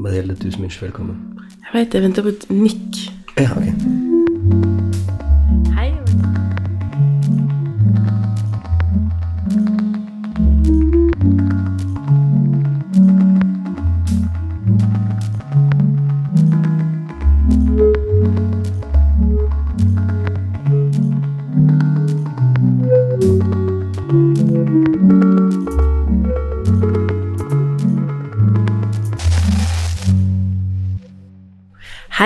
Marielle, 0.00 0.34
tusen 0.34 0.60
minst 0.60 0.82
velkommen. 0.82 1.16
Jeg 1.72 1.80
vet, 1.80 1.94
jeg 1.94 2.02
venter 2.02 2.22
på 2.22 2.28
et 2.28 2.46
nikk. 2.50 3.00
Ja, 3.38 3.50
ok. 3.56 4.09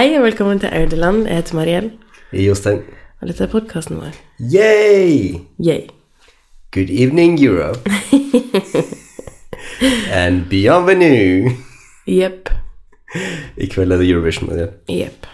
Hei 0.04 0.18
og 0.18 0.26
velkommen 0.26 0.58
til 0.60 0.68
Audeland. 0.68 1.22
Jeg 1.24 1.36
heter 1.36 1.54
Mariell, 1.56 1.86
Jostein. 2.36 2.82
og 3.20 3.28
dette 3.28 3.46
er 3.46 3.48
podkasten 3.48 3.96
vår. 3.96 4.16
Yay! 4.52 5.38
Yay. 5.56 5.86
Good 6.76 6.90
evening, 6.92 7.38
Europe. 7.40 7.80
And 10.20 10.44
bienvenue. 10.50 11.54
Jepp. 12.06 12.52
I 13.56 13.70
kveld 13.72 13.96
er 13.96 14.02
det 14.02 14.10
Eurovision, 14.10 14.50
Marielle. 14.50 14.76
Jepp. 14.92 15.24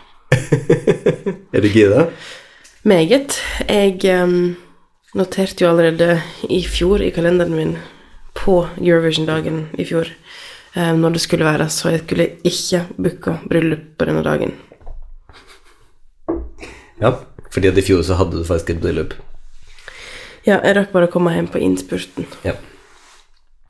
Er 1.55 1.67
du 1.67 1.69
gira? 1.69 2.07
Meget. 2.85 3.43
Jeg 3.69 4.23
um, 4.23 4.57
noterte 5.15 5.65
jo 5.65 5.71
allerede 5.71 6.21
i 6.49 6.63
fjor 6.63 7.03
i 7.03 7.11
kalenderen 7.11 7.59
min 7.59 7.77
på 8.35 8.69
Eurovision-dagen 8.79 9.67
i 9.75 9.85
fjor 9.85 10.15
em, 10.77 10.99
når 10.99 11.09
det 11.09 11.21
skulle 11.21 11.45
være, 11.45 11.69
så 11.69 11.91
jeg 11.91 12.03
skulle 12.05 12.29
ikke 12.45 12.85
booke 12.97 13.39
bryllup 13.49 13.87
på 13.99 14.05
denne 14.05 14.23
dagen. 14.23 14.55
Ja, 17.01 17.15
fordi 17.51 17.71
at 17.71 17.79
i 17.81 17.85
fjor 17.85 18.03
så 18.07 18.17
hadde 18.19 18.39
du 18.41 18.45
faktisk 18.47 18.75
et 18.75 18.83
bryllup. 18.83 19.15
Ja, 20.47 20.59
jeg 20.65 20.77
rakk 20.77 20.93
bare 20.95 21.09
å 21.09 21.13
komme 21.13 21.33
hjem 21.35 21.49
på 21.53 21.61
innspurten, 21.61 22.27
Ja, 22.47 22.55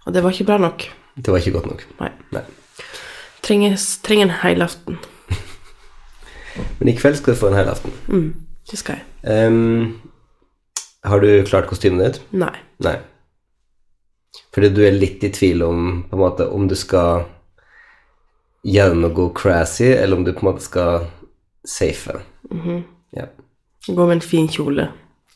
og 0.06 0.14
det 0.14 0.23
var 0.25 0.33
ikke 0.33 0.47
bra 0.48 0.59
nok. 0.59 0.86
det 1.17 1.28
var 1.33 1.39
ikke 1.42 1.53
godt 1.58 1.67
nok. 1.67 1.83
Nei. 2.01 2.11
Nei. 2.33 2.42
Trenger, 3.42 3.75
trenger 4.05 4.28
en 4.28 4.36
helaften. 4.42 4.98
Men 6.78 6.89
i 6.89 6.97
kveld 6.97 7.19
skal 7.19 7.34
du 7.34 7.41
få 7.41 7.51
en 7.51 7.58
helaften. 7.58 7.92
Mm, 8.08 8.31
det 8.70 8.78
skal 8.78 9.01
jeg. 9.01 9.05
Um, 9.48 10.01
har 11.05 11.20
du 11.20 11.28
klart 11.48 11.69
kostymet 11.70 12.05
ditt? 12.06 12.23
Nei. 12.33 12.55
Nei. 12.84 12.97
Fordi 14.55 14.70
du 14.75 14.81
er 14.86 14.97
litt 14.97 15.23
i 15.27 15.31
tvil 15.34 15.62
om 15.67 16.03
på 16.11 16.17
en 16.17 16.23
måte, 16.23 16.48
om 16.48 16.67
du 16.70 16.75
skal 16.78 17.27
gjøre 18.67 18.97
noe 18.98 19.28
crazy, 19.36 19.92
eller 19.95 20.17
om 20.19 20.25
du 20.27 20.33
på 20.33 20.45
en 20.45 20.51
måte 20.53 20.64
skal 20.64 21.06
safe. 21.67 22.19
Ja. 23.16 23.25
Gå 23.86 24.06
med 24.06 24.19
en 24.19 24.20
fin 24.20 24.48
kjole. 24.48 24.91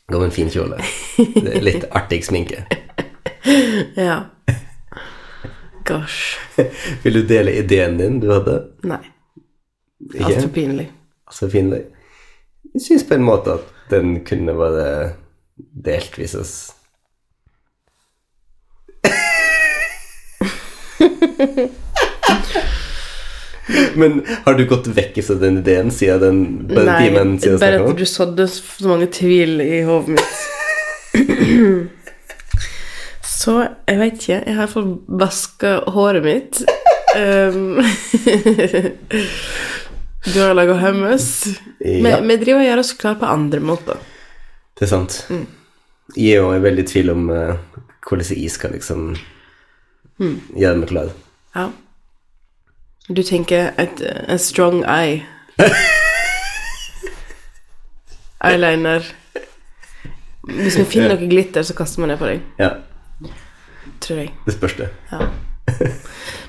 Gå 0.07 0.19
med 0.19 0.25
en 0.25 0.31
fin 0.35 0.49
kjole. 0.53 0.77
Det 1.17 1.55
er 1.55 1.63
litt 1.65 1.87
artig 1.91 2.23
sminke. 2.25 2.65
Ja. 3.95 4.23
Gosh. 5.85 6.39
Vil 7.03 7.13
du 7.13 7.21
dele 7.29 7.51
ideen 7.59 7.97
din 7.99 8.15
du 8.19 8.31
hadde? 8.33 8.55
Nei. 8.89 8.97
Ikke? 10.13 10.47
pinlig. 10.53 10.87
Altså, 11.27 11.49
pinlig. 11.51 11.83
Jeg 12.73 12.81
syns 12.81 13.03
på 13.05 13.13
en 13.19 13.27
måte 13.27 13.53
at 13.59 13.69
den 13.91 14.15
kunne 14.25 14.57
være 14.57 14.87
delt 15.85 16.17
hvis 16.17 16.33
oss 16.41 16.55
Men 23.99 24.19
har 24.45 24.53
du 24.59 24.65
gått 24.69 24.87
vekk 24.93 25.15
fra 25.25 25.35
den 25.41 25.57
ideen 25.61 25.89
siden 25.91 26.67
den 26.69 26.85
Nei, 26.85 26.99
timen 27.07 27.39
siden 27.41 27.59
bare 27.61 27.79
at 27.81 27.97
du 27.97 28.05
sådde 28.05 28.45
så 28.51 28.87
mange 28.91 29.07
tvil 29.13 29.61
i 29.63 29.79
hodet 29.87 30.09
mitt. 30.17 30.35
Så 33.35 33.53
jeg 33.85 33.97
veit 33.99 34.15
ikke. 34.19 34.37
Jeg 34.47 34.55
har 34.57 34.69
fått 34.71 34.87
vaska 35.21 35.71
håret 35.93 36.23
mitt. 36.25 36.61
Um, 37.15 37.77
du 40.33 40.39
har 40.41 40.53
laga 40.57 40.73
hummus. 40.81 41.27
Men 41.79 42.11
Ja. 42.11 42.19
vi 42.21 42.37
driver 42.41 42.61
og 42.63 42.67
gjør 42.69 42.81
oss 42.81 42.93
klar 42.97 43.15
på 43.21 43.25
andre 43.29 43.59
måter. 43.61 43.97
Det 44.75 44.83
er 44.87 44.91
sant. 44.91 45.19
Mm. 45.29 45.45
Jeg 46.15 46.41
er 46.41 46.59
veldig 46.63 46.83
i 46.85 46.89
tvil 46.89 47.09
om 47.13 47.29
uh, 47.29 47.55
hvordan 48.07 48.33
jeg 48.37 48.51
skal 48.53 48.75
liksom 48.77 49.15
Mm. 50.15 50.37
gjøre 50.55 50.77
meg 50.79 50.87
klar. 50.87 51.09
Ja. 51.55 51.65
Du 53.09 53.21
tenker 53.23 53.71
et, 53.77 54.01
en 54.01 54.39
strong 54.39 54.83
eye. 54.89 55.25
Eyeliner. 58.45 59.05
Hvis 60.45 60.77
vi 60.79 60.85
finner 60.89 61.13
noe 61.13 61.29
glitter, 61.29 61.65
så 61.65 61.75
kaster 61.77 62.01
vi 62.01 62.09
det 62.09 62.17
på 62.21 62.29
deg. 62.29 62.41
Ja, 62.61 62.71
Tror 64.01 64.19
jeg. 64.23 64.33
det 64.45 64.53
spørs 64.53 64.75
det. 64.79 64.89
Ja. 65.11 65.27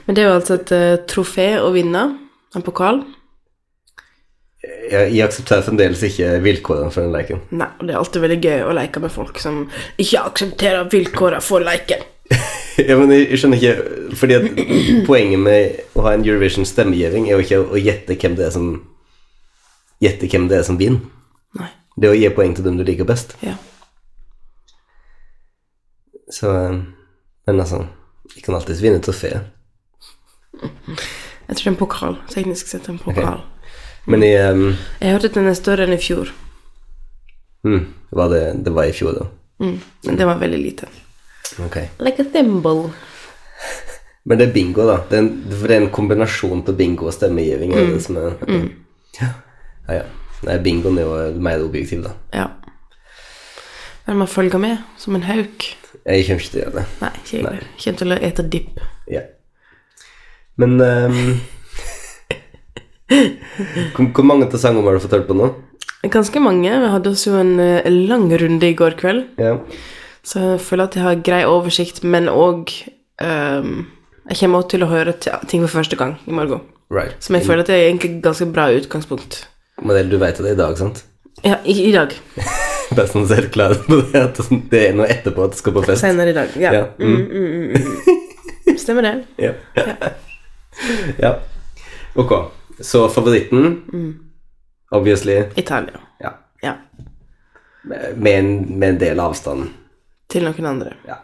Men 0.06 0.16
det 0.16 0.22
er 0.22 0.28
jo 0.30 0.38
altså 0.38 0.56
et 0.56 0.72
uh, 0.72 0.96
trofé 1.08 1.46
å 1.60 1.70
vinne. 1.76 2.02
En 2.56 2.64
pokal. 2.64 3.02
Jeg, 4.64 5.12
jeg 5.12 5.22
aksepterer 5.26 5.64
fremdeles 5.66 6.02
ikke 6.08 6.38
vilkårene 6.44 6.92
for 6.92 7.04
den 7.04 7.14
leken. 7.14 7.40
Nei, 7.52 7.68
og 7.78 7.84
det 7.84 7.94
er 7.94 8.00
alltid 8.00 8.24
veldig 8.24 8.40
gøy 8.42 8.64
å 8.64 8.76
leke 8.80 9.02
med 9.04 9.12
folk 9.12 9.40
som 9.42 9.66
ikke 10.00 10.24
aksepterer 10.32 10.88
vilkårene 10.92 11.44
for 11.44 11.64
leken. 11.64 12.04
Ja, 12.88 12.96
men 12.98 13.12
jeg, 13.12 13.38
skjønner 13.40 13.60
ikke 13.60 14.16
Fordi 14.20 14.36
at 14.36 14.46
poenget 15.06 15.40
med 15.40 15.78
å 15.96 16.04
ha 16.06 16.12
en 16.16 16.24
Eurovision 16.26 16.66
stemmegivning 16.68 17.28
er 17.28 17.36
jo 17.36 17.44
ikke 17.44 17.60
å, 17.64 17.80
gjette 17.80 18.18
hvem 18.20 18.36
det 18.38 18.48
er 18.48 18.54
som 18.56 18.70
Gjette 20.02 20.28
hvem 20.28 20.44
det 20.50 20.58
er 20.58 20.64
som 20.66 20.76
vinner. 20.76 21.00
Nei. 21.56 21.70
Det 21.96 22.04
er 22.04 22.12
å 22.12 22.18
gi 22.18 22.28
poeng 22.36 22.52
til 22.52 22.66
dem 22.66 22.74
du 22.76 22.82
liker 22.84 23.08
best. 23.08 23.32
Ja. 23.40 23.54
Så 26.28 26.52
Men 26.52 27.60
altså 27.62 27.86
Jeg 28.34 28.44
kan 28.44 28.58
alltids 28.58 28.82
vinne 28.84 29.00
trofé. 29.00 29.32
Jeg 30.56 30.66
tror 30.66 31.62
det 31.62 31.64
er 31.64 31.70
en 31.70 31.80
pokal. 31.80 32.18
Teknisk 32.32 32.68
sett 32.68 32.90
en 32.90 33.00
pokal. 33.00 33.40
Men 34.06 34.22
i 34.22 34.34
um, 34.36 34.74
Jeg 35.00 35.16
hørte 35.16 35.30
at 35.32 35.38
den 35.38 35.48
er 35.48 35.56
større 35.58 35.86
enn 35.86 35.96
i 35.96 36.02
fjor. 36.02 36.32
Mm. 37.66 37.86
var 38.14 38.28
det, 38.30 38.42
det 38.66 38.72
var 38.74 38.86
i 38.86 38.94
fjor, 38.94 39.16
da. 39.16 39.26
Mm. 39.64 39.80
Men 40.04 40.18
det 40.20 40.26
var 40.28 40.38
veldig 40.38 40.60
liten. 40.62 40.95
Ok. 41.64 41.76
Like 42.04 42.22
a 42.22 42.28
thimble. 42.32 42.90
Men 44.26 44.40
det 44.40 44.48
er 44.48 44.52
bingo, 44.52 44.84
da. 44.88 44.98
Det 45.08 45.16
er 45.16 45.22
en, 45.22 45.32
for 45.52 45.70
det 45.70 45.76
er 45.76 45.82
en 45.84 45.92
kombinasjon 45.94 46.62
til 46.66 46.76
bingo 46.76 47.06
og 47.06 47.14
stemmegivning. 47.14 47.72
Mm. 47.72 47.92
Det 47.94 48.02
som 48.02 48.18
er, 48.20 48.38
ja. 49.20 49.28
ja, 49.88 49.98
ja. 50.00 50.04
Nei, 50.46 50.56
bingoen 50.64 50.98
er 51.00 51.06
jo 51.06 51.42
mer 51.46 51.62
objektiv, 51.64 52.02
da. 52.04 52.12
Ja. 52.34 52.48
Men 54.06 54.20
man 54.22 54.30
følger 54.30 54.60
med 54.62 54.82
som 55.00 55.16
en 55.16 55.24
hauk. 55.26 55.68
Jeg 56.06 56.26
kommer 56.26 56.42
ikke 56.42 56.52
til 56.52 56.60
å 56.60 56.64
gjøre 56.64 56.76
det. 56.76 56.86
Nei, 57.02 57.12
ikke 57.22 57.38
jeg. 57.38 57.68
Kommer 57.84 58.00
til 58.02 58.14
å 58.14 58.18
ete 58.28 58.46
dipp. 58.52 58.82
Ja. 59.10 59.22
Men 60.60 60.76
um, 60.80 61.16
hvor, 63.94 64.10
hvor 64.10 64.26
mange 64.26 64.50
til 64.50 64.62
sangene 64.62 64.86
har 64.86 64.98
du 64.98 65.06
fått 65.06 65.16
hørt 65.18 65.30
på 65.30 65.38
nå? 65.38 65.52
Ganske 66.12 66.42
mange. 66.42 66.70
Vi 66.70 66.90
hadde 66.92 67.10
også 67.10 67.32
jo 67.32 67.38
en 67.40 67.54
eh, 67.62 67.86
lang 68.10 68.28
runde 68.30 68.68
i 68.68 68.76
går 68.78 68.98
kveld. 69.00 69.24
Ja. 69.42 69.56
Så 70.26 70.42
jeg 70.42 70.60
føler 70.66 70.88
at 70.88 70.96
jeg 70.98 71.04
har 71.06 71.20
grei 71.22 71.42
oversikt, 71.46 72.02
men 72.04 72.28
òg 72.28 72.72
Jeg 73.16 74.38
kommer 74.40 74.58
også 74.58 74.72
til 74.74 74.82
å 74.82 74.88
høre 74.90 75.12
ting 75.46 75.62
for 75.62 75.78
første 75.78 75.96
gang 75.96 76.16
i 76.26 76.34
morgen. 76.34 76.64
Right. 76.90 77.14
Som 77.22 77.36
jeg 77.38 77.46
føler 77.46 77.62
at 77.62 77.70
det 77.70 77.76
er 77.76 77.88
egentlig 77.88 78.22
ganske 78.22 78.46
bra 78.50 78.66
utgangspunkt. 78.74 79.44
Modell, 79.82 80.10
du 80.10 80.18
vet 80.18 80.38
det 80.42 80.52
i 80.54 80.58
dag, 80.58 80.74
sant? 80.78 81.04
Ja, 81.44 81.58
i, 81.64 81.74
i 81.88 81.92
dag. 81.94 82.14
Bare 82.96 83.06
sånn 83.10 83.24
er 83.24 83.26
sånn 83.26 83.26
selvklart 83.30 83.82
på 83.88 83.98
det 84.12 84.22
at 84.22 84.38
det 84.70 84.82
er 84.88 84.98
noe 84.98 85.08
etterpå 85.10 85.46
at 85.46 85.56
du 85.56 85.60
skal 85.60 85.74
på 85.76 85.82
fest. 85.86 86.02
Senere 86.04 86.32
i 86.32 86.36
dag. 86.36 86.54
Ja. 86.60 86.72
Ja. 86.74 86.84
Mm. 86.98 88.76
Stemmer 88.78 89.06
det. 89.06 89.14
Ja. 89.46 89.52
ja. 91.16 91.30
Ok. 92.20 92.32
Så 92.84 93.06
favoritten, 93.08 93.78
obviously, 94.92 95.38
Italia. 95.56 96.02
ja. 96.20 96.34
Ja. 96.62 96.74
Med 98.16 98.32
en, 98.38 98.50
med 98.78 98.88
en 98.88 98.98
del 99.00 99.20
avstand. 99.20 99.70
Til 100.32 100.42
noen 100.46 100.66
andre. 100.66 100.94
Ja. 101.06 101.20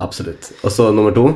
Absolutt. 0.00 0.52
Og 0.64 0.72
så 0.72 0.88
nummer 0.94 1.12
to, 1.14 1.26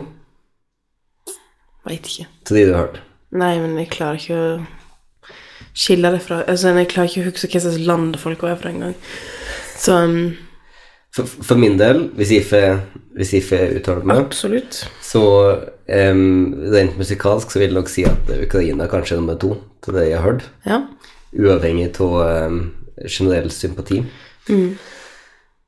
Veit 1.86 2.06
ikke. 2.08 2.26
til 2.44 2.56
de 2.56 2.64
du 2.66 2.72
har 2.74 2.86
hørt. 2.86 3.02
Nei, 3.36 3.52
men 3.62 3.76
jeg 3.78 3.90
klarer 3.92 4.18
ikke 4.18 4.38
å 4.40 5.28
skille 5.76 6.10
det 6.14 6.22
fra 6.24 6.40
Altså, 6.48 6.72
jeg 6.74 6.88
klarer 6.90 7.10
ikke 7.10 7.22
å 7.22 7.28
huske 7.30 7.50
hva 7.52 7.60
slags 7.62 7.84
land 7.86 8.16
folk 8.18 8.42
er 8.48 8.56
fra 8.58 8.72
engang. 8.72 8.94
Så 9.76 9.94
um, 10.06 10.36
For, 11.14 11.26
for 11.26 11.56
min 11.60 11.78
del, 11.80 12.08
hvis 12.19 12.32
Ife, 12.36 12.60
hvis 13.16 13.32
Ife 13.38 13.56
uttaler 13.78 14.04
meg, 14.04 14.19
absolutt. 14.26 14.82
så 15.00 15.22
um, 15.88 16.54
rent 16.74 16.98
musikalsk 16.98 17.50
så 17.54 17.58
vil 17.62 17.70
jeg 17.70 17.76
nok 17.78 17.88
si 17.92 18.04
at 18.04 18.28
Ukraina 18.42 18.88
kanskje 18.90 19.16
er 19.16 19.22
nummer 19.22 19.38
to 19.40 19.54
til 19.84 19.96
det 19.96 20.08
jeg 20.10 20.19
har 20.19 20.26
hørt. 20.26 20.44
Ja. 20.66 20.82
Uavhengig 21.36 21.88
av 22.04 22.19
um, 22.50 22.58
generell 23.08 23.48
sympati. 23.54 24.02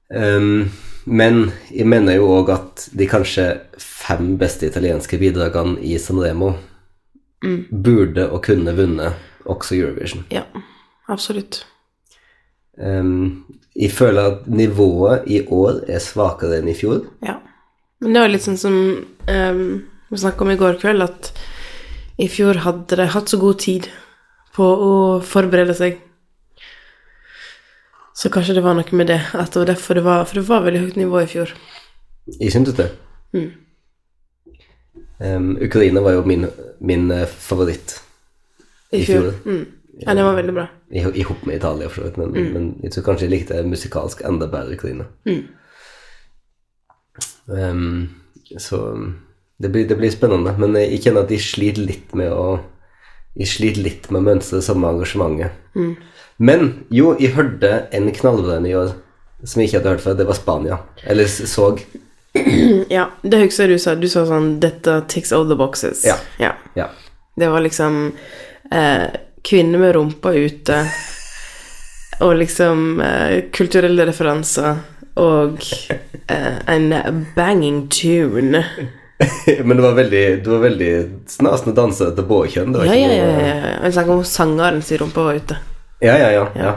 Em, 0.09 0.71
men 1.05 1.51
jeg 1.73 1.89
mener 1.89 2.19
jo 2.19 2.29
òg 2.39 2.53
at 2.53 2.89
de 2.97 3.09
kanskje 3.09 3.47
fem 3.81 4.37
beste 4.41 4.69
italienske 4.69 5.19
bidragene 5.21 5.81
i 5.85 5.97
Sanremo 6.01 6.55
burde 7.71 8.27
og 8.33 8.43
kunne 8.45 8.75
vunnet 8.77 9.15
også 9.49 9.77
Eurovision. 9.79 10.25
Ja, 10.35 10.45
absolutt. 11.09 11.63
Um, 12.79 13.45
jeg 13.77 13.93
føler 13.93 14.33
at 14.33 14.47
nivået 14.47 15.27
i 15.27 15.43
år 15.47 15.85
er 15.91 16.03
svakere 16.03 16.59
enn 16.59 16.71
i 16.71 16.77
fjor. 16.79 17.05
Ja. 17.25 17.39
Men 18.03 18.15
det 18.15 18.23
var 18.23 18.31
litt 18.31 18.45
sånn 18.45 18.61
som 18.61 18.75
um, 18.75 19.63
vi 20.09 20.21
snakka 20.21 20.45
om 20.45 20.53
i 20.53 20.59
går 20.59 20.79
kveld, 20.83 21.03
at 21.03 21.33
i 22.19 22.29
fjor 22.31 22.63
hadde 22.65 22.99
de 22.99 23.09
hatt 23.15 23.31
så 23.31 23.39
god 23.41 23.59
tid 23.63 23.89
på 24.55 24.67
å 24.67 24.93
forberede 25.23 25.75
seg. 25.79 25.99
Så 28.19 28.31
kanskje 28.35 28.57
det 28.59 28.65
var 28.65 28.75
noe 28.75 28.99
med 28.99 29.11
det, 29.13 29.21
at 29.39 29.55
det 29.55 29.61
var 29.63 29.71
derfor 29.71 29.95
det 29.95 30.05
var 30.07 30.25
For 30.27 30.41
det 30.41 30.49
var 30.49 30.65
veldig 30.67 30.81
høyt 30.87 30.97
nivå 30.99 31.21
i 31.23 31.31
fjor. 31.31 31.53
Jeg 32.41 32.53
syntes 32.53 32.75
det. 32.75 32.89
Mm. 33.33 33.51
Um, 35.19 35.51
Ukraina 35.63 36.03
var 36.03 36.17
jo 36.17 36.25
min, 36.27 36.47
min 36.81 37.11
eh, 37.11 37.27
favoritt 37.27 37.97
I, 38.93 39.01
I 39.01 39.05
fjor. 39.05 39.31
fjor. 39.31 39.39
Mm. 39.45 39.67
Ja, 39.99 40.15
det 40.15 40.25
var 40.25 40.35
veldig 40.35 40.55
bra. 40.55 40.67
i, 40.91 40.99
i 40.99 41.23
hop 41.27 41.47
med 41.47 41.57
Italia, 41.57 41.89
for 41.89 42.01
så 42.01 42.05
vidt, 42.07 42.19
men, 42.19 42.53
men 42.53 42.67
jeg 42.83 42.93
tror 42.93 43.05
kanskje 43.09 43.27
jeg 43.27 43.33
likte 43.33 43.63
musikalsk 43.67 44.23
enda 44.25 44.47
bedre 44.47 44.77
Ukraina. 44.79 45.09
Mm. 45.27 45.41
Ehm, 47.57 48.09
så 48.59 48.79
det 49.59 49.73
blir, 49.75 49.89
det 49.89 49.99
blir 49.99 50.11
spennende, 50.15 50.55
men 50.59 50.77
jeg, 50.79 50.93
jeg 50.93 51.03
kjenner 51.03 51.27
at 51.27 51.33
de 51.33 51.41
sliter 51.43 51.83
litt 51.83 52.15
med 52.15 52.31
å 52.31 52.61
Jeg 53.39 53.51
sliter 53.53 53.85
litt 53.85 54.09
med 54.11 54.21
å 54.21 54.27
mønstre 54.33 54.59
det 54.59 54.67
samme 54.67 54.91
engasjementet. 54.91 55.55
Mm. 55.79 55.93
Men 56.39 56.73
jo, 56.95 57.13
jeg 57.19 57.35
hørte 57.35 57.87
en 57.95 58.11
knallbra 58.15 58.59
i 58.67 58.75
år 58.79 58.95
som 59.45 59.61
jeg 59.61 59.71
ikke 59.71 59.79
hadde 59.79 59.93
hørt 59.95 60.05
før. 60.05 60.17
Det 60.19 60.27
var 60.27 60.39
Spania. 60.39 60.79
Eller 61.05 61.31
så. 61.31 61.73
Ja, 62.91 63.09
det 63.23 63.39
jeg 63.41 63.71
du 63.71 63.79
sa. 63.81 63.95
Du 63.95 64.07
sa 64.11 64.25
sånn 64.29 64.59
'Dette 64.61 65.01
ticks 65.09 65.33
all 65.33 65.49
the 65.49 65.57
boxes'. 65.59 66.05
Ja. 66.07 66.19
ja. 66.39 66.53
Ja. 66.75 66.91
Det 67.35 67.49
var 67.51 67.65
liksom 67.65 68.13
eh, 68.71 69.09
kvinner 69.43 69.79
med 69.79 69.95
rumpa 69.95 70.33
ute, 70.35 70.79
og 72.25 72.37
liksom 72.37 73.01
eh, 73.01 73.49
kulturelle 73.55 74.07
referanser, 74.07 74.83
og 75.19 75.63
eh, 76.29 76.59
en 76.67 77.25
banging 77.35 77.89
tune. 77.89 78.65
Men 79.67 79.77
det 79.77 79.83
var 79.83 79.97
veldig, 79.97 80.25
det 80.45 80.51
var 80.51 80.61
veldig 80.63 80.91
snasende 81.31 81.75
danser 81.77 82.13
til 82.15 82.27
både 82.29 82.53
kjønn. 82.55 82.77
Ja, 82.87 82.95
ja, 82.95 83.09
ja. 83.13 83.25
ja, 83.33 83.49
ja. 83.49 83.73
Jeg 83.87 83.97
snakker 83.97 84.15
om 84.15 84.25
sangeren 84.29 84.83
sin 84.87 85.01
rumpa 85.03 85.25
var 85.27 85.41
ute. 85.41 85.57
Ja, 86.05 86.15
ja, 86.21 86.29
ja. 86.37 86.45
ja. 86.55 86.73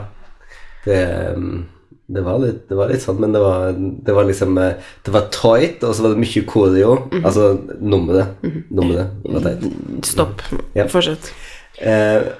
Det, 0.86 1.00
um, 1.38 1.68
det, 2.10 2.24
var 2.26 2.40
litt, 2.42 2.64
det 2.70 2.78
var 2.80 2.90
litt 2.90 3.04
sånn, 3.04 3.20
men 3.22 3.36
det 3.36 3.42
var, 3.44 3.76
det 3.78 4.16
var 4.18 4.26
liksom 4.26 4.58
eh, 4.58 4.72
Det 5.06 5.14
var 5.14 5.28
tight, 5.36 5.84
og 5.86 5.94
så 5.94 6.08
var 6.08 6.16
det 6.16 6.24
mye 6.24 6.46
koreo. 6.50 6.96
Mhm. 7.12 7.26
Altså 7.30 7.52
nummeret. 7.78 8.42
Nummeret 8.74 9.28
var 9.30 9.46
teit. 9.46 9.68
Stopp. 10.10 10.42
Ja. 10.74 10.88
Fortsett. 10.90 11.30
Eh, 11.78 12.32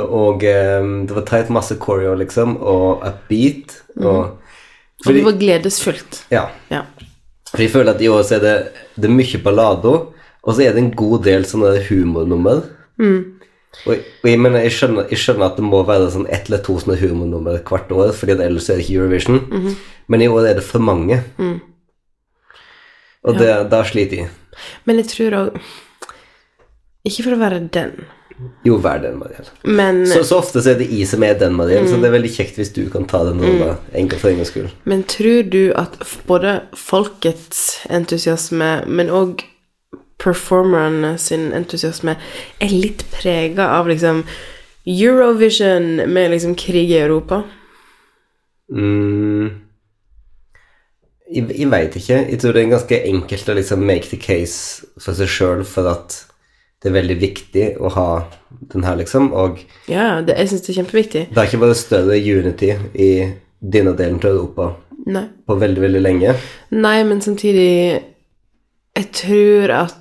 og 0.00 0.44
eh, 0.46 0.80
det 1.04 1.16
var 1.18 1.28
teit 1.28 1.52
masse 1.52 1.76
koreo, 1.82 2.14
liksom, 2.16 2.56
og 2.62 3.04
upbeat. 3.04 3.82
Og 4.00 4.20
Mhm. 4.20 4.36
Og 5.08 5.14
det 5.16 5.22
var 5.24 5.32
gledesfullt. 5.40 6.24
Ja. 6.28 6.42
Ja. 6.68 6.82
For 7.50 7.64
jeg 7.64 7.72
føler 7.72 7.94
at 7.94 8.02
i 8.02 8.08
år 8.10 8.22
så 8.26 8.36
er 8.38 8.44
det, 8.44 8.56
det 8.96 9.08
er 9.08 9.14
mye 9.14 9.40
ballado, 9.42 9.94
og 10.40 10.54
så 10.54 10.64
er 10.64 10.74
det 10.74 10.84
en 10.84 10.94
god 10.96 11.24
del 11.26 11.46
sånne 11.48 11.74
humornummer. 11.88 12.62
Og, 13.86 13.96
og 13.96 14.26
jeg, 14.28 14.38
mener, 14.42 14.60
jeg, 14.64 14.74
skjønner, 14.76 15.08
jeg 15.10 15.18
skjønner 15.22 15.46
at 15.46 15.58
det 15.58 15.64
må 15.66 15.80
være 15.86 16.10
sånn 16.14 16.28
ett 16.30 16.48
eller 16.50 16.62
to 16.66 16.76
sånne 16.82 16.98
humornummer 17.00 17.60
hvert 17.66 17.90
år, 17.94 18.12
fordi 18.16 18.36
ellers 18.38 18.70
er 18.70 18.78
det 18.78 18.86
ikke 18.86 19.00
Eurovision. 19.00 19.42
Men 20.10 20.24
i 20.24 20.30
år 20.30 20.50
er 20.50 20.58
det 20.58 20.66
for 20.66 20.82
mange. 20.82 21.20
Og 23.26 23.36
det, 23.36 23.50
da 23.72 23.82
sliter 23.84 24.24
jeg. 24.24 24.30
Men 24.88 24.98
jeg 25.00 25.10
tror 25.12 25.36
òg 25.38 25.60
Ikke 27.06 27.22
for 27.24 27.32
å 27.36 27.40
være 27.40 27.60
den, 27.72 27.92
Jo, 28.64 28.76
vær 28.80 29.00
den, 29.02 29.18
Mariell. 29.20 29.48
men, 29.64 30.06
Så, 30.08 30.22
så 30.24 30.38
ofte 30.40 30.62
så 30.62 30.72
er 30.72 30.78
det 30.80 30.88
jeg 30.92 31.08
som 31.08 31.22
er 31.26 31.34
den, 31.40 31.54
Mariell, 31.58 31.88
så 31.88 31.98
det 32.00 32.08
er 32.08 32.16
veldig 32.16 32.32
kjekt 32.34 32.56
hvis 32.60 32.72
du 32.76 32.82
kan 32.92 33.06
ta 33.08 33.22
den 33.28 33.40
rolla 33.44 33.76
en 33.92 34.08
gang 34.08 34.20
for 34.20 34.30
en 34.30 34.40
gangs 34.40 34.52
skyld. 34.54 34.70
men 34.84 35.04
tror 35.04 35.42
du 35.52 35.72
at 35.76 35.96
både 36.26 36.60
folkets 36.76 37.80
entusiasme, 37.90 38.72
men 38.86 39.12
òg 39.12 39.44
performerne 40.20 41.14
sin 41.18 41.50
entusiasme 41.56 42.16
er 42.60 42.72
litt 42.72 43.06
prega 43.14 43.70
av 43.78 43.88
liksom 43.88 44.24
Eurovision 44.86 45.96
med 46.08 46.30
liksom 46.30 46.54
krig 46.56 46.90
i 46.90 47.00
Europa? 47.00 47.42
Mm. 48.72 49.50
Jeg, 51.30 51.46
jeg 51.58 51.70
veit 51.70 51.96
ikke. 51.96 52.16
Jeg 52.30 52.40
tror 52.42 52.52
det 52.56 52.62
er 52.62 52.72
ganske 52.74 53.00
enkelt 53.12 53.48
å 53.48 53.56
liksom 53.58 53.84
make 53.86 54.10
the 54.10 54.18
case 54.20 54.86
for 54.98 55.16
seg 55.16 55.30
sjøl 55.30 55.64
for 55.68 55.90
at 55.92 56.16
det 56.80 56.88
er 56.88 56.94
veldig 56.96 57.16
viktig 57.20 57.64
å 57.80 57.90
ha 57.92 58.06
den 58.72 58.84
her, 58.86 58.96
liksom. 58.96 59.32
Og 59.36 59.58
Ja, 59.90 60.20
det, 60.24 60.36
jeg 60.38 60.48
syns 60.52 60.62
det 60.64 60.72
er 60.72 60.78
kjempeviktig. 60.82 61.24
det 61.34 61.36
er 61.42 61.48
ikke 61.50 61.60
bare 61.64 61.76
større 61.78 62.16
unity 62.16 62.70
i 62.94 63.10
denne 63.60 63.92
delen 63.96 64.18
til 64.22 64.30
Europa 64.38 64.70
Nei. 65.06 65.26
på 65.46 65.58
veldig, 65.60 65.82
veldig 65.84 66.00
lenge. 66.00 66.34
Nei, 66.70 67.02
men 67.04 67.20
samtidig 67.20 68.02
Jeg 68.96 69.06
tror 69.14 69.70
at 69.70 69.96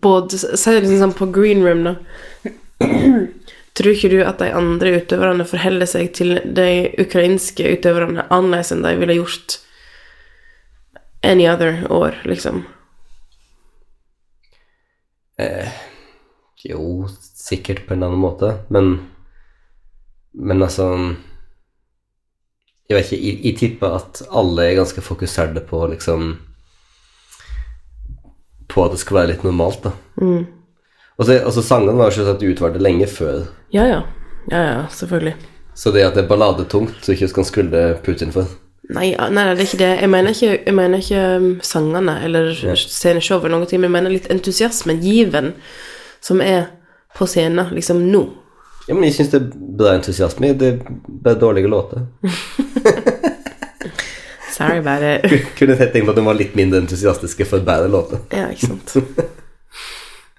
både 0.00 0.38
Si 0.38 0.70
det 0.70 0.84
liksom 0.84 1.00
sånn 1.02 1.16
på 1.18 1.26
green 1.34 1.64
room, 1.64 1.82
da. 1.88 1.96
Tror 3.78 3.92
ikke 3.94 4.10
du 4.10 4.20
at 4.26 4.38
de 4.42 4.52
andre 4.54 4.96
utøverne 5.00 5.44
forholder 5.46 5.86
seg 5.86 6.12
til 6.14 6.38
de 6.44 6.68
ukrainske 6.98 7.62
utøverne 7.76 8.24
annerledes 8.30 8.72
enn 8.74 8.82
de 8.82 8.94
ville 8.98 9.16
gjort 9.20 9.58
any 11.22 11.46
other 11.50 11.84
år, 11.90 12.16
liksom? 12.26 12.64
Jo, 16.66 17.06
sikkert 17.38 17.84
på 17.86 17.94
en 17.94 18.02
annen 18.02 18.18
måte, 18.18 18.58
men 18.68 18.98
Men 20.32 20.62
altså 20.62 21.14
Jeg 22.88 22.96
vet 22.96 23.12
ikke, 23.12 23.24
jeg, 23.26 23.40
jeg 23.44 23.56
tipper 23.58 23.96
at 24.00 24.22
alle 24.30 24.64
er 24.64 24.78
ganske 24.80 25.00
fokuserte 25.00 25.60
på 25.60 25.86
liksom 25.86 26.38
På 28.68 28.84
at 28.84 28.92
det 28.92 29.00
skal 29.00 29.16
være 29.16 29.32
litt 29.32 29.44
normalt, 29.44 29.84
da. 29.84 29.92
Og 31.18 31.26
så, 31.26 31.38
altså, 31.40 31.62
sangene 31.62 31.98
var 31.98 32.10
jo 32.10 32.18
selvsagt 32.18 32.44
utvalgte 32.46 32.82
lenge 32.82 33.06
før. 33.10 33.46
Ja, 33.74 33.86
ja. 33.88 34.02
Ja, 34.50 34.60
ja, 34.62 34.82
selvfølgelig. 34.90 35.34
Så 35.74 35.90
det 35.90 36.04
at 36.06 36.14
det 36.14 36.24
er 36.24 36.28
balladetungt, 36.28 36.94
så 37.02 37.12
ikke 37.12 37.28
skal 37.32 37.46
skylde 37.48 37.82
Putin 38.04 38.32
for. 38.34 38.46
Nei, 38.94 39.10
nei, 39.16 39.44
det 39.52 39.60
er 39.60 39.66
ikke 39.66 39.80
det. 39.82 39.90
Jeg 40.00 40.10
mener 40.10 40.32
ikke, 40.32 40.52
jeg 40.66 40.74
mener 40.74 41.02
ikke 41.02 41.24
um, 41.36 41.48
sangene 41.62 42.14
eller 42.24 42.52
sceneshowet, 42.54 43.44
eller 43.44 43.58
noe, 43.60 43.68
men 43.72 43.88
jeg 43.88 43.94
mener 43.98 44.14
litt 44.14 44.30
entusiasmen, 44.32 45.02
given, 45.04 45.52
som 46.20 46.40
er 46.40 46.66
på 47.16 47.26
scenen 47.26 47.74
liksom 47.74 48.02
nå. 48.12 48.24
Ja, 48.88 48.94
men 48.94 49.04
jeg 49.04 49.18
syns 49.18 49.32
det 49.34 49.40
er 49.42 49.48
bra 49.78 49.94
entusiasme. 49.98 50.54
Det 50.58 50.68
er 50.68 50.78
bare 51.24 51.38
dårlige 51.40 51.68
låter. 51.68 52.06
Sorry 54.58 54.78
about 54.78 55.02
it. 55.24 55.44
Kunne 55.58 55.76
tenkt 55.76 55.94
meg 56.00 56.08
at 56.14 56.16
de 56.18 56.24
var 56.26 56.38
litt 56.38 56.54
mindre 56.58 56.80
entusiastiske 56.82 57.46
for 57.46 57.62
bedre 57.66 57.90
låter. 57.92 58.22
Ja, 58.34 58.48
ikke 58.50 58.72
sant. 58.72 58.94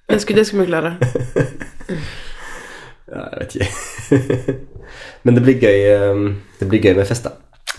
Det 0.10 0.18
skulle, 0.22 0.42
det 0.42 0.48
skulle 0.48 0.66
vi 0.66 0.72
klare. 0.72 0.96
Ja, 3.10 3.24
jeg 3.32 3.40
vet 3.42 3.56
ikke. 3.56 4.56
Men 5.26 5.34
det 5.34 5.42
blir 5.42 5.56
gøy 5.64 6.12
um, 6.12 6.26
Det 6.60 6.68
blir 6.70 6.84
gøy 6.84 6.94
med 7.00 7.08
fest, 7.10 7.26
da. 7.26 7.32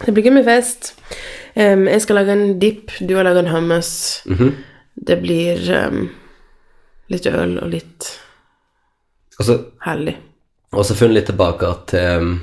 Det 0.03 0.11
blir 0.17 0.25
gøy 0.27 0.33
med 0.41 0.49
fest. 0.49 0.89
Um, 1.55 1.85
jeg 1.87 2.03
skal 2.03 2.19
lage 2.19 2.35
en 2.35 2.57
dip, 2.59 2.91
du 2.99 3.15
har 3.15 3.23
laga 3.29 3.45
en 3.45 3.53
hummus. 3.53 3.91
Det 5.07 5.21
blir 5.23 5.63
em, 5.77 6.09
litt 7.11 7.27
øl 7.27 7.57
og 7.59 7.71
litt 7.73 8.11
Også, 9.41 9.57
herlig. 9.87 10.17
og 10.73 10.85
så 10.87 10.95
funnet 10.99 11.17
litt 11.21 11.31
tilbake 11.31 11.71
til, 11.91 12.21
um, 12.21 12.35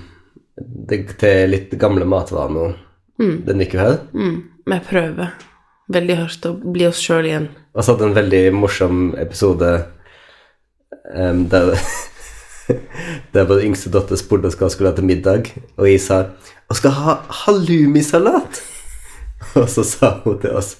til 1.22 1.52
litt 1.54 1.76
gamle 1.80 2.08
matvaner 2.10 2.76
denne 3.18 3.66
uka 3.66 3.80
her. 3.82 3.96
Mm, 4.14 4.42
jeg 4.70 4.84
prøver 4.90 5.32
veldig 5.94 6.18
hardt 6.20 6.46
å 6.46 6.52
bli 6.62 6.86
oss 6.90 7.00
sjøl 7.02 7.26
igjen. 7.30 7.48
Og 7.74 7.84
så 7.86 7.94
hadde 7.96 8.10
en 8.10 8.18
veldig 8.18 8.42
morsom 8.54 9.00
episode 9.18 9.72
um, 11.16 11.46
der 11.50 11.74
Der 13.32 13.46
vår 13.48 13.62
yngste 13.64 13.88
datter 13.94 14.20
spurte 14.20 14.50
hva 14.52 14.68
hun 14.68 14.72
skulle 14.74 14.90
ha 14.92 14.96
til 14.98 15.06
middag, 15.08 15.48
og 15.80 15.86
jeg 15.88 16.02
sa 16.04 16.18
hun 16.68 16.76
skal 16.76 16.92
ha 16.98 17.14
halloumisalat. 17.46 18.58
Og 19.62 19.70
så 19.72 19.86
sa 19.88 20.10
hun 20.26 20.36
til 20.42 20.58
oss 20.60 20.74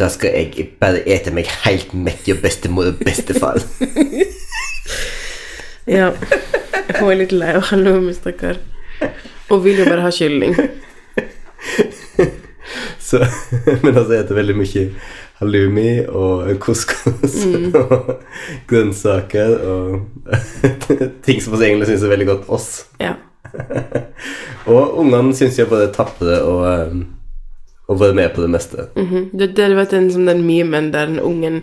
da 0.00 0.08
skal 0.12 0.36
jeg 0.36 0.68
bare 0.80 1.02
ete 1.08 1.32
meg 1.34 1.50
helt 1.66 1.92
mett 1.94 2.28
av 2.32 2.40
bestemor 2.44 2.92
og 2.92 3.02
bestefar. 3.04 3.60
Ja. 5.86 6.12
Jeg 6.72 6.94
får 6.94 7.16
litt 7.18 7.32
lei 7.34 7.56
av 7.58 7.64
halloumi, 7.72 8.12
stakkar. 8.14 8.60
Og 9.50 9.64
vil 9.64 9.80
jo 9.82 9.86
bare 9.88 10.04
ha 10.04 10.12
kylling. 10.14 10.54
Så, 13.02 13.18
men 13.82 13.90
altså 13.90 14.14
jeg 14.14 14.24
spiser 14.24 14.38
veldig 14.38 14.54
mye 14.56 14.84
halloumi 15.42 15.88
og 16.06 16.52
couscous 16.62 17.34
og 17.74 18.12
grønnsaker 18.70 19.56
og 19.66 20.30
ting 21.26 21.42
som 21.42 21.56
vi 21.56 21.66
egentlig 21.66 21.90
syns 21.90 22.06
er 22.06 22.14
veldig 22.14 22.28
godt 22.30 22.52
oss. 22.54 22.68
Ja. 23.02 23.16
Og 24.70 25.00
ungene 25.02 25.34
syns 25.36 25.58
jeg 25.58 25.68
bare 25.68 25.90
er 25.90 25.96
tapre 25.96 26.38
og, 26.46 26.62
um, 26.94 27.02
og 27.90 27.98
være 28.00 28.14
med 28.14 28.28
på 28.34 28.42
det 28.44 28.50
meste. 28.50 28.76
Mhm. 28.96 29.30
det, 29.32 29.56
det, 29.56 29.70
du 29.70 29.76
vet 29.76 29.90
den, 29.90 30.12
som 30.12 30.26
den 30.26 30.46
memen 30.46 30.92
der 30.92 31.06
den 31.06 31.20
ungen 31.20 31.62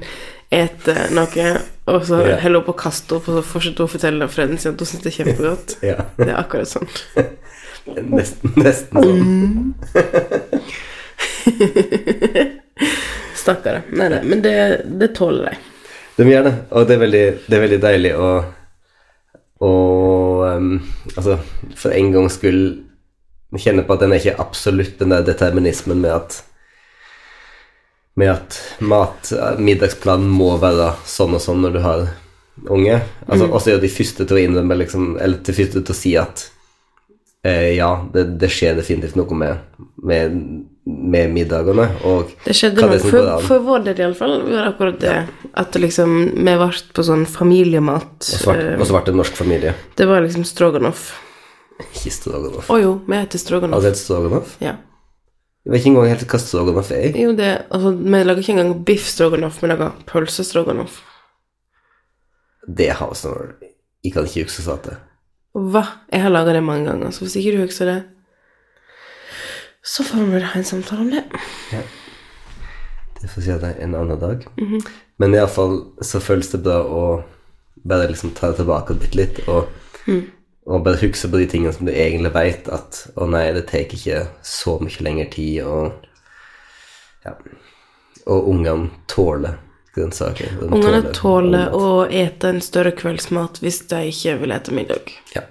eter 0.52 1.14
noe, 1.14 1.60
og 1.86 2.06
så 2.06 2.26
yeah. 2.26 2.40
helle 2.42 2.58
opp 2.60 2.70
og 2.74 2.82
kaste 2.82 3.16
opp, 3.16 3.28
og 3.30 3.34
så 3.38 3.44
fortsetter 3.46 3.84
hun 3.84 3.90
å 3.90 3.94
fortelle 3.94 4.28
foreldrene 4.30 4.60
sine 4.62 4.74
at 4.74 4.80
hun 4.82 4.88
syns 4.90 5.04
det 5.04 5.12
er 5.12 5.18
kjempegodt. 5.20 5.70
Ja. 5.92 5.98
Det 6.18 6.30
er 6.30 6.40
akkurat 6.40 6.70
sånn. 6.70 6.90
Nesten, 8.18 8.48
nesten 8.60 8.98
sånn. 9.02 9.74
Stakkare. 13.40 13.82
Nei, 13.90 14.10
nei, 14.12 14.24
men 14.30 14.40
det, 14.46 14.56
det 15.00 15.10
tåler 15.18 15.44
de. 15.50 15.54
De 16.20 16.24
gjør 16.28 16.44
det, 16.50 16.56
og 16.76 16.82
det 16.86 16.94
er 16.96 17.04
veldig, 17.06 17.28
det 17.48 17.56
er 17.56 17.64
veldig 17.64 17.82
deilig 17.86 18.14
å 18.20 18.22
og 19.60 20.56
um, 20.56 20.82
Altså, 21.18 21.38
for 21.76 21.92
en 21.92 22.14
gangs 22.14 22.38
skyld 22.40 22.89
kjenne 23.58 23.82
på 23.88 23.94
at 23.96 24.00
den 24.04 24.14
er 24.14 24.20
ikke 24.22 24.40
absolutt 24.40 25.00
den 25.00 25.10
der 25.10 25.24
determinismen 25.26 25.98
med 26.04 26.12
at 26.12 26.44
med 28.20 28.30
at 28.34 28.58
mat, 28.84 29.30
middagsplanen 29.64 30.28
må 30.28 30.52
være 30.60 30.90
sånn 31.08 31.38
og 31.38 31.42
sånn 31.42 31.62
når 31.64 31.72
du 31.78 31.80
har 31.86 32.02
unge. 32.68 32.98
Altså, 33.30 33.46
Mm. 33.48 33.54
Også 33.56 33.72
er 33.74 33.80
de 33.80 33.88
første 33.88 34.26
til 34.28 34.36
å 34.36 34.42
innrømme 34.42 34.76
liksom, 34.82 35.18
Eller 35.22 35.38
de 35.38 35.54
første 35.56 35.80
til 35.82 35.94
å 35.94 35.96
si 35.96 36.12
at 36.20 36.50
eh, 37.48 37.78
ja, 37.78 37.94
det, 38.14 38.26
det 38.42 38.50
skjer 38.52 38.76
definitivt 38.76 39.16
noe 39.16 39.34
med, 39.40 39.62
med, 40.04 40.36
med 40.86 41.32
middagene. 41.32 41.86
Og 42.04 42.34
Det 42.44 42.58
skjedde 42.58 43.00
som 43.00 43.10
for, 43.14 43.30
for 43.48 43.60
vår 43.64 43.86
del, 43.88 44.02
iallfall. 44.04 44.36
Var 44.44 44.52
det 44.58 44.68
akkurat 44.74 45.00
det. 45.00 45.16
At 45.54 45.72
det 45.72 45.82
liksom 45.86 46.18
Vi 46.36 46.44
ble 46.60 46.70
på 46.94 47.08
sånn 47.08 47.24
familiemat. 47.26 48.12
Og 48.20 48.44
så 48.44 48.52
ble- 48.52 48.74
eh, 48.74 48.80
og 48.82 48.86
så 48.90 48.98
ble 48.98 49.06
det 49.08 49.16
norsk 49.22 49.40
familie. 49.40 49.74
Det 49.96 50.08
var 50.12 50.22
liksom 50.28 50.44
stroganoff. 50.44 51.14
Ikke 51.96 52.12
stroganoff. 52.14 52.70
Å 52.70 52.78
jo, 52.82 52.94
vi 53.08 53.20
heter 53.20 53.42
stroganoff. 53.42 53.80
Har 53.80 53.86
du 53.86 53.90
hett 53.92 54.02
stroganoff? 54.02 54.56
Ja. 54.64 54.76
Jeg 55.66 55.74
vet 55.74 55.82
ikke 55.84 55.92
engang 55.92 56.10
helt 56.14 56.32
hva 56.32 56.40
stroganoff 56.42 56.92
er. 56.96 57.18
Jo, 57.20 57.34
det 57.38 57.50
Altså, 57.70 57.92
vi 57.96 58.24
lager 58.24 58.44
ikke 58.44 58.56
engang 58.56 58.84
biff 58.88 59.08
stroganoff, 59.08 59.60
vi 59.64 59.70
lager 59.72 59.96
pølsestroganoff. 60.10 61.02
Det 62.70 62.90
har 63.00 63.14
sånn 63.18 63.56
Jeg 64.04 64.14
kan 64.16 64.28
ikke 64.28 64.46
huske 64.48 64.72
at 64.72 64.88
det. 64.88 64.98
Hva? 65.60 65.84
Jeg 66.14 66.24
har 66.24 66.32
laga 66.32 66.54
det 66.56 66.64
mange 66.64 66.88
ganger, 66.88 67.12
så 67.12 67.26
hvis 67.26 67.36
ikke 67.40 67.56
du 67.58 67.64
husker 67.66 67.90
det, 67.90 67.98
så 69.84 70.06
får 70.06 70.30
vi 70.30 70.42
ha 70.44 70.60
en 70.60 70.68
samtale 70.68 71.02
om 71.02 71.10
det. 71.12 71.24
Det 73.20 73.30
får 73.32 73.44
si 73.44 73.52
at 73.52 73.64
det 73.64 73.74
er 73.74 73.84
en 73.84 73.96
annen 74.00 74.20
dag. 74.22 74.46
Men 75.20 75.36
iallfall 75.36 75.80
så 76.06 76.22
føles 76.24 76.52
det 76.54 76.62
bra 76.64 76.80
å 76.86 77.04
bare 77.90 78.08
liksom 78.12 78.32
ta 78.38 78.52
det 78.52 78.62
tilbake 78.62 78.96
bitte 79.02 79.20
litt, 79.20 79.42
og, 79.52 79.68
og 80.70 80.84
bare 80.86 81.02
huske 81.02 81.30
på 81.32 81.40
de 81.42 81.48
tingene 81.50 81.74
som 81.74 81.88
du 81.88 81.94
egentlig 81.94 82.30
veit 82.36 82.68
at 82.70 83.02
å 83.18 83.26
nei, 83.30 83.48
det 83.56 83.66
tar 83.72 83.90
ikke 83.90 84.22
så 84.46 84.76
mye 84.84 85.06
lengre 85.06 85.26
tid, 85.34 85.64
og 85.66 87.26
ja. 87.26 87.34
Og 88.30 88.50
ungene 88.52 88.92
tåler 89.10 89.56
grønnsaker. 89.96 90.60
Ungene 90.62 91.02
tåler 91.02 91.16
tåler 91.18 91.74
å 91.74 91.88
ete 92.06 92.52
en 92.54 92.62
større 92.62 92.92
kveldsmat 92.94 93.58
hvis 93.64 93.82
de 93.90 94.04
ikke 94.12 94.36
vil 94.44 94.54
ete 94.54 94.76
middag. 94.76 95.10
Ja. 95.34 95.48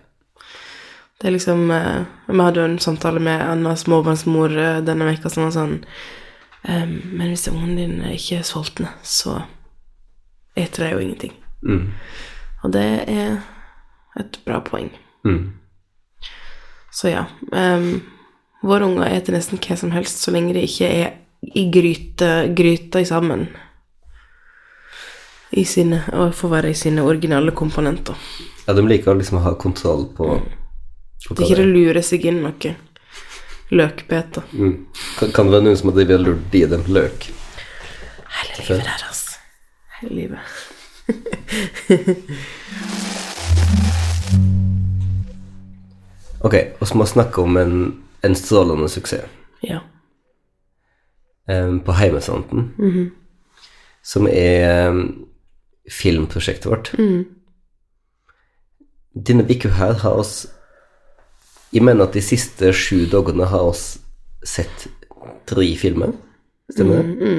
Det 1.18 1.26
er 1.26 1.34
liksom 1.34 1.66
eh, 1.74 2.04
Vi 2.28 2.38
hadde 2.38 2.62
jo 2.62 2.68
en 2.68 2.78
samtale 2.78 3.18
med 3.18 3.42
Anna 3.42 3.74
småbarnsmor 3.76 4.54
eh, 4.54 4.78
denne 4.86 5.08
veka 5.08 5.32
som 5.34 5.48
var 5.48 5.56
sånn 5.56 5.74
Men 6.68 7.26
hvis 7.32 7.48
ungen 7.50 7.74
dine 7.74 8.12
ikke 8.14 8.38
er 8.38 8.46
sultne, 8.46 8.90
så 9.02 9.40
eter 10.58 10.84
de 10.84 10.88
jo 10.92 11.02
ingenting. 11.02 11.34
Mm. 11.62 11.92
Og 12.62 12.72
det 12.74 12.86
er 13.08 13.38
et 14.18 14.40
bra 14.44 14.58
poeng. 14.66 14.90
Mm. 15.24 15.52
Så 16.90 17.08
ja. 17.08 17.24
Um, 17.52 18.02
våre 18.62 18.84
unger 18.84 19.06
eter 19.14 19.36
nesten 19.36 19.60
hva 19.62 19.76
som 19.78 19.92
helst 19.94 20.22
så 20.24 20.34
lenge 20.34 20.54
de 20.56 20.64
ikke 20.66 20.88
er 20.90 21.16
i 21.54 21.68
gryte, 21.70 22.48
gryta 22.56 23.04
sammen. 23.06 23.46
I 25.50 25.64
sine, 25.64 26.02
og 26.12 26.34
får 26.36 26.50
være 26.52 26.70
i 26.70 26.76
sine 26.76 27.02
originale 27.02 27.54
komponenter. 27.56 28.14
ja, 28.66 28.74
de 28.74 28.82
liker 28.84 29.14
å 29.14 29.16
liksom 29.16 29.38
ha 29.40 29.54
kontroll 29.56 30.04
på, 30.16 30.26
på 31.24 31.34
Det 31.34 31.40
er 31.40 31.46
ikke 31.46 31.56
det 31.56 31.62
er. 31.62 31.72
lurer 31.72 32.04
seg 32.04 32.26
inn 32.28 32.42
noe 32.44 32.74
løkbeter. 33.70 34.42
Mm. 34.52 34.86
Kan, 35.18 35.32
kan 35.32 35.46
det 35.46 35.52
være 35.56 35.64
noen 35.64 35.76
som 35.80 35.92
har 35.92 36.18
lurt 36.24 36.54
i 36.54 36.64
dem 36.68 36.84
løk? 36.88 37.30
Hele 38.38 38.54
livet 38.60 38.84
deres. 38.84 39.22
Hele 40.00 40.14
livet. 40.20 40.40
Ok, 46.40 46.54
så 46.86 46.94
må 46.94 47.04
vi 47.04 47.10
snakke 47.10 47.42
om 47.42 47.56
en, 47.58 47.78
en 48.24 48.34
strålende 48.38 48.88
suksess. 48.88 49.26
Ja. 49.64 49.80
Um, 51.48 51.80
på 51.80 51.92
heimefronten, 51.96 52.68
som 54.04 54.26
er 54.30 54.90
um, 54.90 55.00
filmprosjektet 55.90 56.68
vårt. 56.70 56.90
Denne 59.16 59.46
uka 59.48 59.70
her 59.72 59.96
har 60.02 60.20
oss 60.20 60.46
Jeg 61.72 61.82
mener 61.84 62.06
at 62.06 62.14
de 62.14 62.20
siste 62.22 62.70
sju 62.72 63.06
dagene 63.12 63.44
har 63.48 63.64
oss 63.72 63.98
sett 64.46 64.86
tre 65.48 65.66
filmer. 65.76 66.12
Stemmer 66.72 67.02
det? 67.02 67.38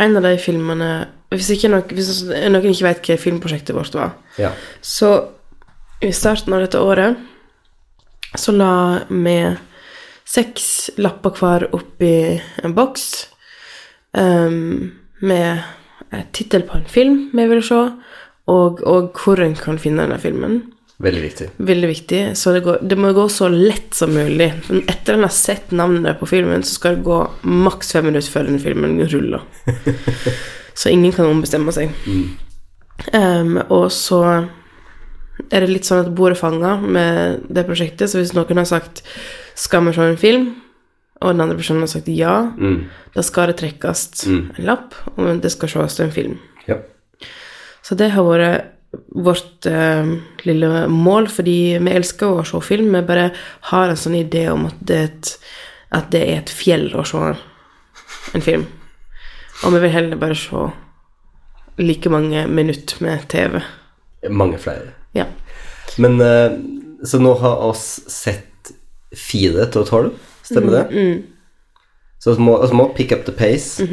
En 0.00 0.16
av 0.16 0.22
de 0.24 0.32
filmene 0.40 0.88
Hvis, 1.30 1.50
ikke 1.54 1.68
noen, 1.70 1.92
hvis 1.94 2.22
noen 2.26 2.70
ikke 2.72 2.86
vet 2.88 3.10
hva 3.10 3.18
filmprosjektet 3.22 3.76
vårt 3.76 3.94
var, 3.94 4.14
Ja. 4.38 4.50
så 4.82 5.10
i 6.02 6.10
starten 6.16 6.54
av 6.56 6.64
dette 6.64 6.80
året 6.80 7.18
så 8.38 8.54
la 8.54 8.72
vi 9.08 9.36
seks 10.30 10.66
lapper 11.02 11.34
hver 11.40 11.66
oppi 11.74 12.14
en 12.62 12.74
boks 12.76 13.06
um, 14.14 14.90
med 15.20 15.62
tittel 16.34 16.62
på 16.66 16.78
en 16.78 16.86
film 16.90 17.16
vi 17.34 17.46
ville 17.50 17.64
se, 17.66 17.80
og, 18.50 18.82
og 18.86 19.16
hvor 19.18 19.42
en 19.42 19.56
kan 19.58 19.78
finne 19.78 20.04
denne 20.06 20.18
filmen. 20.22 20.60
Veldig 21.00 21.20
viktig. 21.22 21.46
Veldig 21.56 21.88
viktig. 21.88 22.20
Så 22.36 22.52
det, 22.52 22.60
går, 22.60 22.82
det 22.84 22.96
må 23.00 23.12
gå 23.16 23.24
så 23.32 23.48
lett 23.48 23.94
som 23.96 24.12
mulig. 24.12 24.50
Men 24.66 24.82
etter 24.90 25.16
en 25.16 25.24
har 25.24 25.32
sett 25.32 25.70
navnet 25.72 26.18
på 26.20 26.28
filmen, 26.28 26.64
så 26.66 26.76
skal 26.76 26.98
det 26.98 27.06
gå 27.06 27.20
maks 27.48 27.94
fem 27.94 28.10
minutter 28.10 28.28
før 28.28 28.50
den 28.50 28.60
filmen 28.60 28.98
ruller. 29.08 29.46
så 30.80 30.92
ingen 30.92 31.14
kan 31.16 31.30
ombestemme 31.30 31.72
seg. 31.72 31.94
Em, 33.16 33.56
og 33.70 33.86
så 33.96 34.20
er 35.50 35.60
det 35.64 35.70
litt 35.70 35.86
sånn 35.88 36.04
at 36.04 36.14
bordet 36.14 36.38
fanger 36.40 36.80
med 36.82 37.46
det 37.48 37.66
prosjektet, 37.68 38.10
så 38.10 38.18
hvis 38.20 38.34
noen 38.36 38.56
har 38.60 38.64
sagt 38.68 39.02
'skal 39.54 39.84
vi 39.86 39.92
se 39.92 40.00
en 40.02 40.16
film', 40.16 40.54
og 41.22 41.32
den 41.34 41.40
andre 41.40 41.56
personen 41.56 41.80
har 41.82 41.88
sagt 41.88 42.08
ja, 42.08 42.52
Mm. 42.56 42.88
da 43.14 43.22
skal 43.22 43.46
det 43.48 43.56
trekkes 43.56 44.26
en 44.26 44.50
lapp, 44.58 44.94
og 45.16 45.40
det 45.42 45.50
skal 45.52 45.68
ses 45.68 46.00
en 46.00 46.10
film. 46.10 46.38
Ja. 46.66 46.76
Så 47.82 47.94
det 47.96 48.10
har 48.12 48.22
vært 48.24 48.64
vårt 49.14 49.66
eh, 49.66 50.06
lille 50.44 50.88
mål, 50.88 51.28
fordi 51.28 51.78
vi 51.78 51.90
elsker 51.90 52.26
å 52.26 52.44
se 52.44 52.60
film. 52.60 52.92
Vi 52.92 53.02
bare 53.06 53.32
har 53.60 53.88
en 53.88 53.96
sånn 53.96 54.16
idé 54.16 54.48
om 54.50 54.66
at 54.66 54.74
det 54.80 54.96
er 54.96 55.04
et, 55.04 55.38
det 56.10 56.22
er 56.22 56.38
et 56.38 56.48
fjell 56.50 56.90
å 56.94 57.04
se 57.06 57.36
en 58.34 58.40
film. 58.40 58.66
Og 59.64 59.72
vi 59.72 59.80
vil 59.80 59.90
heller 59.90 60.16
bare 60.16 60.34
se 60.34 60.70
like 61.78 62.10
mange 62.10 62.46
minutter 62.48 62.96
med 63.04 63.28
TV. 63.28 63.60
Mange 64.28 64.58
flere. 64.58 64.94
Ja. 65.16 65.26
Men 65.98 66.20
eh, 66.20 66.52
Så 67.04 67.18
nå 67.18 67.34
har 67.40 67.62
oss 67.64 68.00
sett 68.12 68.72
fire 69.16 69.64
til 69.72 69.86
tolv, 69.88 70.10
stemmer 70.44 70.76
det? 70.76 71.04
Så 72.20 72.34
vi 72.36 72.44
må, 72.44 72.58
må 72.76 72.90
pick 72.94 73.12
up 73.16 73.24
the 73.24 73.32
pace, 73.32 73.86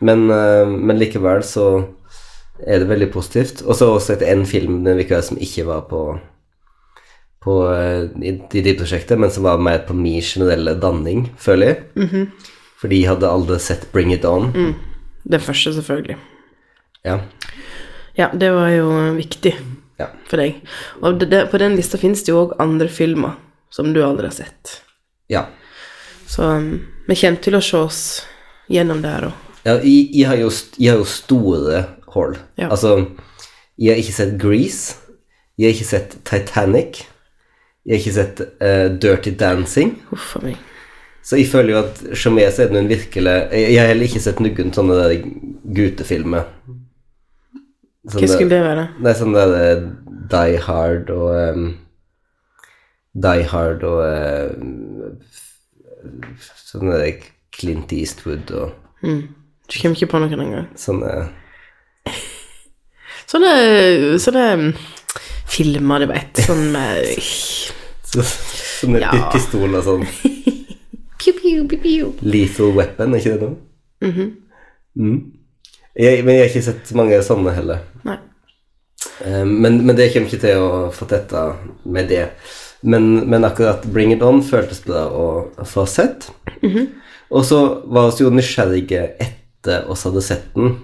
men, 0.00 0.30
-hmm. 0.30 0.66
men 0.66 0.98
likevel 0.98 1.42
så 1.42 1.84
er 2.66 2.78
det 2.78 2.88
veldig 2.88 3.12
positivt. 3.12 3.62
Og 3.62 3.76
så 3.76 3.86
har 3.86 3.94
vi 3.94 4.04
sett 4.04 4.22
en 4.22 4.46
film 4.46 4.84
denne 4.84 5.04
uka 5.04 5.22
som 5.22 5.38
ikke 5.38 5.66
var 5.66 5.86
på 5.90 6.18
på 7.40 7.74
eh, 7.74 8.04
i, 8.22 8.34
i 8.52 8.60
de 8.60 8.74
prosjektet, 8.74 9.18
men 9.18 9.30
som 9.30 9.44
var 9.44 9.60
mer 9.62 9.78
på 9.86 9.94
min 9.94 10.20
generelle 10.22 10.74
danning, 10.74 11.28
føler 11.38 11.66
jeg. 11.66 11.76
For 12.80 12.88
de 12.88 13.06
hadde 13.06 13.30
aldri 13.30 13.58
sett 13.58 13.92
Bring 13.92 14.12
It 14.12 14.24
On. 14.24 14.50
Den 15.24 15.40
første, 15.40 15.72
selvfølgelig. 15.74 16.16
Ja. 17.04 17.20
Ja, 18.18 18.28
det 18.34 18.50
var 18.52 18.68
jo 18.74 18.90
viktig 19.14 19.54
ja. 19.98 20.08
for 20.28 20.40
deg. 20.40 20.60
Og 21.02 21.18
det, 21.20 21.30
det, 21.32 21.44
på 21.52 21.60
den 21.60 21.76
lista 21.78 22.00
finnes 22.00 22.24
det 22.24 22.32
jo 22.32 22.44
òg 22.46 22.56
andre 22.62 22.88
filmer 22.92 23.36
som 23.74 23.92
du 23.92 24.02
aldri 24.04 24.30
har 24.30 24.36
sett. 24.36 24.80
ja. 25.32 25.48
Så 26.28 26.44
um, 26.44 26.72
vi 27.08 27.16
kommer 27.16 27.40
til 27.40 27.56
å 27.56 27.60
se 27.64 27.78
oss 27.80 28.00
gjennom 28.68 28.98
der 29.00 29.30
òg. 29.30 29.44
Ja, 29.64 29.78
jeg, 29.80 30.10
jeg, 30.12 30.26
har 30.28 30.36
jo, 30.36 30.50
jeg 30.76 30.92
har 30.92 30.98
jo 31.00 31.06
store 31.08 31.82
hold. 32.12 32.36
Ja. 32.60 32.68
Altså, 32.68 32.92
jeg 33.80 33.94
har 33.94 34.02
ikke 34.02 34.16
sett 34.18 34.34
Grease. 34.40 34.98
Jeg 35.56 35.70
har 35.70 35.78
ikke 35.78 35.88
sett 35.88 36.16
Titanic. 36.28 37.00
Jeg 37.88 37.94
har 37.94 38.02
ikke 38.02 38.16
sett 38.18 38.42
uh, 38.44 38.86
Dirty 39.00 39.32
Dancing. 39.40 39.96
Uff 40.12 40.36
a 40.36 40.44
meg. 40.44 40.60
Så 41.24 41.40
jeg 41.40 41.48
føler 41.50 41.74
jo 41.74 41.80
at 41.80 42.04
så 42.16 42.30
er 42.36 42.70
den 42.72 42.88
virkelig 42.88 43.32
jeg 43.52 43.76
har 43.76 43.90
heller 43.90 44.06
ikke 44.06 44.22
sett 44.22 44.38
noen 44.40 44.70
sånne 44.72 45.00
der 45.00 45.16
gutefilmer. 45.76 46.46
Sånne- 48.06 48.20
Hva 48.22 48.28
skulle 48.30 48.50
det 48.54 48.62
være? 48.62 48.84
Nei, 49.02 49.12
sånn 49.18 49.34
der 49.34 49.54
er 49.58 49.80
Die 50.30 50.58
Hard 50.62 51.10
og 51.10 51.56
um, 51.56 51.64
Die 53.18 53.42
Hard 53.50 53.82
og 53.88 54.04
em, 54.06 55.18
Sånn 56.68 56.92
er 56.92 56.98
der 57.02 57.26
Clint 57.58 57.92
Eastwood 57.92 58.50
og 58.54 58.74
Du 59.02 59.76
kommer 59.82 59.96
ikke 59.98 60.06
på 60.12 60.20
noen 60.22 60.40
engang. 60.46 60.68
sånne 60.78 61.30
Sånne, 63.28 63.50
sånne 64.22 64.72
filmer, 65.48 66.00
du 66.00 66.06
vet. 66.08 66.38
Sånn 66.46 66.70
med 66.72 67.10
Så, 68.08 68.22
sånne 68.24 69.02
Ja. 69.02 69.10
pi- 69.12 69.36
og 69.76 69.82
sånn. 69.84 70.06
Pew, 71.18 71.34
pew, 71.34 71.66
pew, 71.68 71.78
pew. 71.82 72.12
Lethal 72.22 72.70
weapon, 72.72 73.12
er 73.12 73.18
ikke 73.18 73.32
det 73.34 73.42
noe? 73.42 73.56
mm. 74.96 75.18
Jeg, 75.98 76.22
men 76.24 76.34
jeg 76.36 76.44
har 76.44 76.50
ikke 76.52 76.66
sett 76.68 76.94
mange 76.98 77.18
sånne 77.26 77.54
heller. 77.56 77.84
Nei. 78.06 78.16
Eh, 79.24 79.44
Men, 79.44 79.80
men 79.86 79.96
det 79.98 80.12
kommer 80.14 80.30
ikke 80.30 80.44
til 80.46 80.62
å 80.62 80.70
fortette 80.94 81.44
med 81.84 82.08
det. 82.10 82.28
Men, 82.86 83.08
men 83.26 83.46
akkurat 83.46 83.82
Bring 83.90 84.12
It 84.14 84.22
On 84.22 84.38
føltes 84.46 84.84
bra 84.84 85.08
å, 85.10 85.26
få 85.66 85.86
sett. 85.90 86.28
Og 87.28 87.44
så 87.44 87.58
var 87.90 88.12
vi 88.14 88.24
jo 88.24 88.30
nysgjerrige 88.30 89.00
etter 89.18 89.88
oss 89.90 90.06
hadde 90.06 90.22
sett 90.22 90.46
den. 90.54 90.76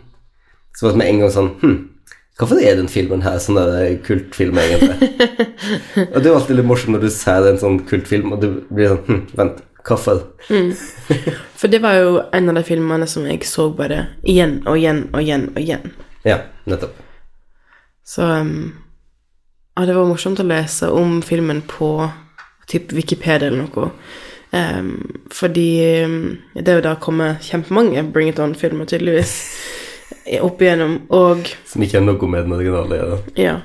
Så 0.75 0.87
var 0.89 0.97
det 0.97 1.03
med 1.05 1.13
en 1.13 1.21
gang 1.23 1.31
sånn 1.31 1.53
Hm, 1.63 1.77
hvorfor 2.41 2.59
er 2.59 2.75
den 2.81 2.91
filmen 2.91 3.23
her 3.23 3.39
sånn 3.39 3.61
der 3.61 3.95
kultfilm, 4.03 4.59
egentlig? 4.59 5.13
og 6.11 6.17
det 6.19 6.25
er 6.27 6.33
jo 6.33 6.39
alltid 6.41 6.59
litt 6.59 6.67
morsomt 6.67 6.97
når 6.97 7.07
du 7.07 7.13
ser 7.15 7.47
en 7.53 7.61
sånn 7.63 7.79
kultfilm, 7.87 8.35
og 8.35 8.43
du 8.43 8.49
blir 8.75 8.91
sånn 8.97 9.05
Hm, 9.07 9.23
vent, 9.39 9.63
hvorfor? 9.85 10.23
For 11.61 11.69
det 11.69 11.81
var 11.85 11.99
jo 12.01 12.23
en 12.33 12.49
av 12.49 12.59
de 12.59 12.65
filmene 12.67 13.07
som 13.11 13.27
jeg 13.29 13.45
så 13.49 13.69
bare 13.77 14.07
igjen 14.23 14.63
og 14.67 14.79
igjen 14.79 15.07
og 15.13 15.21
igjen 15.23 15.49
og 15.55 15.61
igjen. 15.63 15.93
Ja, 16.25 16.39
nettopp. 16.69 16.97
Så 18.05 18.25
um, 18.25 18.75
ja, 19.77 19.87
det 19.87 19.97
var 19.97 20.09
morsomt 20.09 20.41
å 20.41 20.47
lese 20.47 20.91
om 20.93 21.19
filmen 21.25 21.63
på 21.69 22.09
typ 22.71 22.93
Wikipedia 22.97 23.49
eller 23.49 23.65
noe. 23.65 23.91
Um, 24.55 25.25
fordi 25.35 26.05
um, 26.05 26.19
det 26.55 26.69
er 26.69 26.79
jo 26.79 26.85
da 26.85 26.95
kommet 27.03 27.43
kjempemange 27.43 28.05
Bring 28.15 28.31
It 28.31 28.39
On-filmer, 28.39 28.87
tydeligvis, 28.87 29.35
opp 30.41 30.63
igjennom. 30.63 31.01
Og 31.13 31.49
Som 31.69 31.85
ikke 31.85 31.99
har 31.99 32.07
noe 32.07 32.31
med 32.31 32.47
den 32.47 32.57
originale 32.57 33.01
gjøre. 33.01 33.19
ja, 33.41 33.57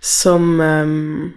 som 0.00 0.60
um, 0.60 1.32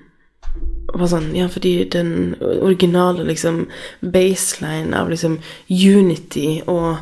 var 0.93 1.07
sånn 1.11 1.31
Ja, 1.35 1.47
fordi 1.51 1.85
den 1.91 2.35
originale 2.41 3.25
liksom 3.27 3.65
baseline 4.01 4.93
av 4.97 5.11
liksom 5.11 5.39
unity 5.69 6.61
og 6.69 6.97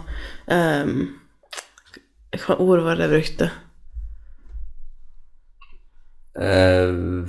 um, 0.46 0.96
Hva 2.46 2.60
ord 2.60 2.86
var 2.86 3.00
det 3.00 3.08
jeg 3.08 3.16
brukte? 3.16 3.50
Uh, 6.40 7.26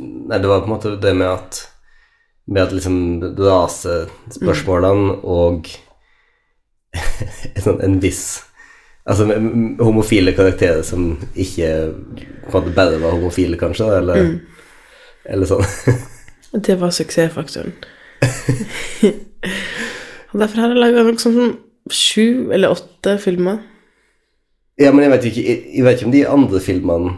nei, 0.00 0.38
det 0.38 0.48
var 0.48 0.62
på 0.62 0.70
en 0.70 0.76
måte 0.76 0.96
det 1.02 1.14
med 1.18 1.28
at 1.32 1.64
Med 2.46 2.68
at 2.68 2.76
liksom 2.76 2.98
rasespørsmålene 3.40 5.18
og 5.26 5.72
en 7.66 7.80
en 7.84 7.98
viss 8.00 8.26
Altså 9.06 9.26
homofile 9.78 10.32
karakterer 10.34 10.82
som 10.82 11.12
ikke 11.38 11.68
på 12.50 12.58
en 12.58 12.64
måte 12.64 12.72
bare 12.74 12.98
var 12.98 13.12
homofile, 13.14 13.54
kanskje, 13.58 13.86
eller, 14.00 14.32
eller 15.28 15.50
sånn. 15.50 15.66
Det 16.66 16.78
var 16.80 16.94
suksessfaktoren. 16.94 17.74
og 20.30 20.40
derfor 20.40 20.62
har 20.62 20.72
jeg 20.72 20.80
laga 20.80 21.02
noe 21.04 21.20
sånn 21.20 21.56
sju 21.92 22.52
eller 22.54 22.72
åtte 22.72 23.18
filmer. 23.20 23.58
Ja, 24.80 24.92
men 24.92 25.04
jeg 25.04 25.12
vet 25.12 25.26
ikke, 25.30 25.44
jeg, 25.44 25.62
jeg 25.74 25.84
vet 25.84 25.98
ikke 25.98 26.08
om 26.08 26.14
de 26.14 26.22
andre 26.30 26.62
filmene 26.64 27.16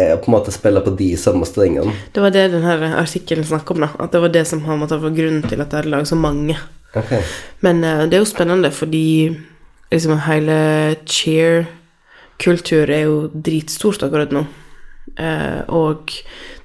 på 0.00 0.30
en 0.30 0.34
måte 0.34 0.52
spiller 0.54 0.84
på 0.84 0.92
de 0.96 1.10
samme 1.18 1.46
strengene. 1.48 1.92
Det 2.14 2.22
var 2.22 2.32
det 2.34 2.46
denne 2.54 2.92
artikkelen 2.96 3.44
snakket 3.44 3.74
om, 3.74 3.84
da. 3.84 3.90
At 4.00 4.14
det 4.14 4.22
var 4.22 4.32
det 4.32 4.46
som 4.48 4.62
har 4.64 4.78
måttet 4.80 5.02
være 5.02 5.16
grunnen 5.16 5.42
til 5.42 5.60
at 5.60 5.72
jeg 5.72 5.82
hadde 5.82 5.92
laget 5.92 6.08
så 6.08 6.16
mange. 6.16 6.56
Ok. 6.94 7.12
Men 7.60 7.84
uh, 7.84 8.06
det 8.06 8.16
er 8.16 8.22
jo 8.22 8.30
spennende, 8.30 8.70
fordi 8.70 9.36
liksom 9.90 10.18
hele 10.26 10.96
cheer-kultur 11.06 12.90
er 12.90 13.04
jo 13.08 13.16
dritstort 13.34 14.02
akkurat 14.06 14.32
nå. 14.34 14.46
Eh, 15.18 15.60
og 15.68 16.12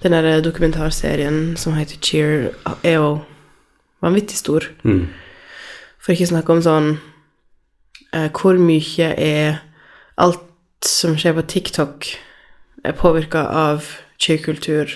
den 0.04 0.12
der 0.12 0.42
dokumentarserien 0.42 1.58
som 1.58 1.74
heter 1.74 1.98
Cheer, 2.02 2.50
er 2.84 3.00
jo 3.00 3.20
vanvittig 4.02 4.38
stor. 4.38 4.64
Mm. 4.84 5.08
For 6.00 6.14
ikke 6.14 6.30
snakke 6.30 6.54
om 6.54 6.62
sånn 6.62 6.90
uh, 8.14 8.28
Hvor 8.30 8.60
mye 8.62 9.08
er 9.18 9.64
alt 10.22 10.86
som 10.86 11.16
skjer 11.18 11.34
på 11.40 11.48
TikTok, 11.50 12.06
er 12.86 12.94
påvirka 12.94 13.42
av 13.50 13.88
cheerkultur 14.22 14.92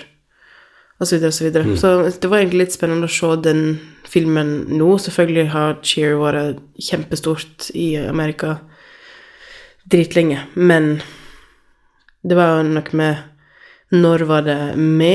osv., 1.00 1.16
osv. 1.18 1.30
Så, 1.32 1.44
videre. 1.44 1.76
så 1.76 1.90
det 2.22 2.30
var 2.30 2.38
egentlig 2.38 2.66
litt 2.66 2.76
spennende 2.76 3.08
å 3.08 3.12
se 3.12 3.32
den 3.42 3.80
filmen 4.06 4.52
nå. 4.70 4.92
Selvfølgelig 5.02 5.48
har 5.50 5.80
cheer 5.82 6.14
vært 6.20 6.60
kjempestort 6.78 7.72
i 7.74 7.96
Amerika 8.04 8.60
dritlenge, 9.90 10.44
men 10.54 11.00
det 12.22 12.36
var 12.38 12.60
jo 12.60 12.68
noe 12.68 12.96
med 13.00 13.29
Når 13.90 14.24
var 14.28 14.44
det 14.46 14.58
vi 14.76 15.14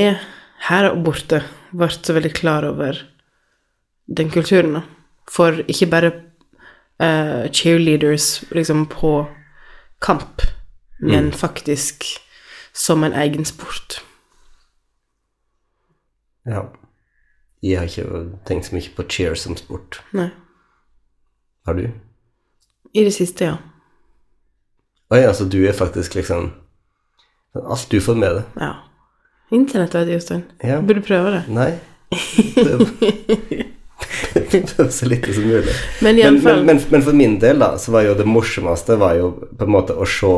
her 0.68 0.90
og 0.90 1.02
borte 1.04 1.40
ble 1.72 1.88
så 1.92 2.16
veldig 2.16 2.32
klar 2.36 2.66
over 2.68 2.98
den 4.06 4.30
kulturen, 4.30 4.78
da. 4.78 4.82
For 5.30 5.62
ikke 5.66 5.88
bare 5.90 6.12
uh, 7.02 7.48
cheerleaders 7.50 8.44
liksom 8.54 8.86
på 8.92 9.26
kamp, 10.00 10.44
men 11.00 11.32
faktisk 11.32 12.04
som 12.76 13.04
en 13.04 13.12
egen 13.12 13.44
sport. 13.44 14.02
Ja. 16.46 16.68
Jeg 17.62 17.78
har 17.78 17.88
ikke 17.88 18.38
tenkt 18.46 18.68
så 18.68 18.76
mye 18.76 18.92
på 18.94 19.06
cheer 19.10 19.34
som 19.34 19.56
sport. 19.58 20.02
Nei. 20.14 20.28
Har 21.66 21.74
du? 21.74 21.88
I 22.94 23.04
det 23.04 23.14
siste, 23.16 23.48
ja. 23.48 23.56
Oi, 25.10 25.22
altså 25.22 25.48
du 25.48 25.58
er 25.66 25.74
faktisk 25.74 26.14
liksom 26.14 26.52
Alt 27.64 27.86
du 27.90 28.00
får 28.00 28.14
med 28.20 28.36
deg. 28.40 28.44
Ja. 28.60 28.72
Internett, 29.56 29.94
vet 29.94 30.06
du, 30.08 30.12
Jostein. 30.16 30.42
Ja. 30.62 30.80
Burde 30.82 31.02
prøve 31.06 31.30
det. 31.36 31.42
Nei. 31.54 31.70
Prøve 32.56 32.86
Prøv 34.76 34.90
så 34.92 35.06
lite 35.08 35.32
som 35.34 35.46
mulig. 35.48 35.72
Men 36.02 36.14
Men, 36.14 36.18
iallfall 36.20 36.56
men, 36.64 36.66
men, 36.76 36.82
men 36.90 37.02
for 37.02 37.16
min 37.16 37.38
del, 37.40 37.58
da, 37.62 37.72
så 37.80 37.92
var 37.94 38.04
jo 38.06 38.14
det 38.18 38.26
morsomste 38.28 38.96
var 39.00 39.16
jo 39.18 39.30
på 39.56 39.64
en 39.66 39.72
måte 39.72 39.96
å 39.96 40.04
se 40.08 40.32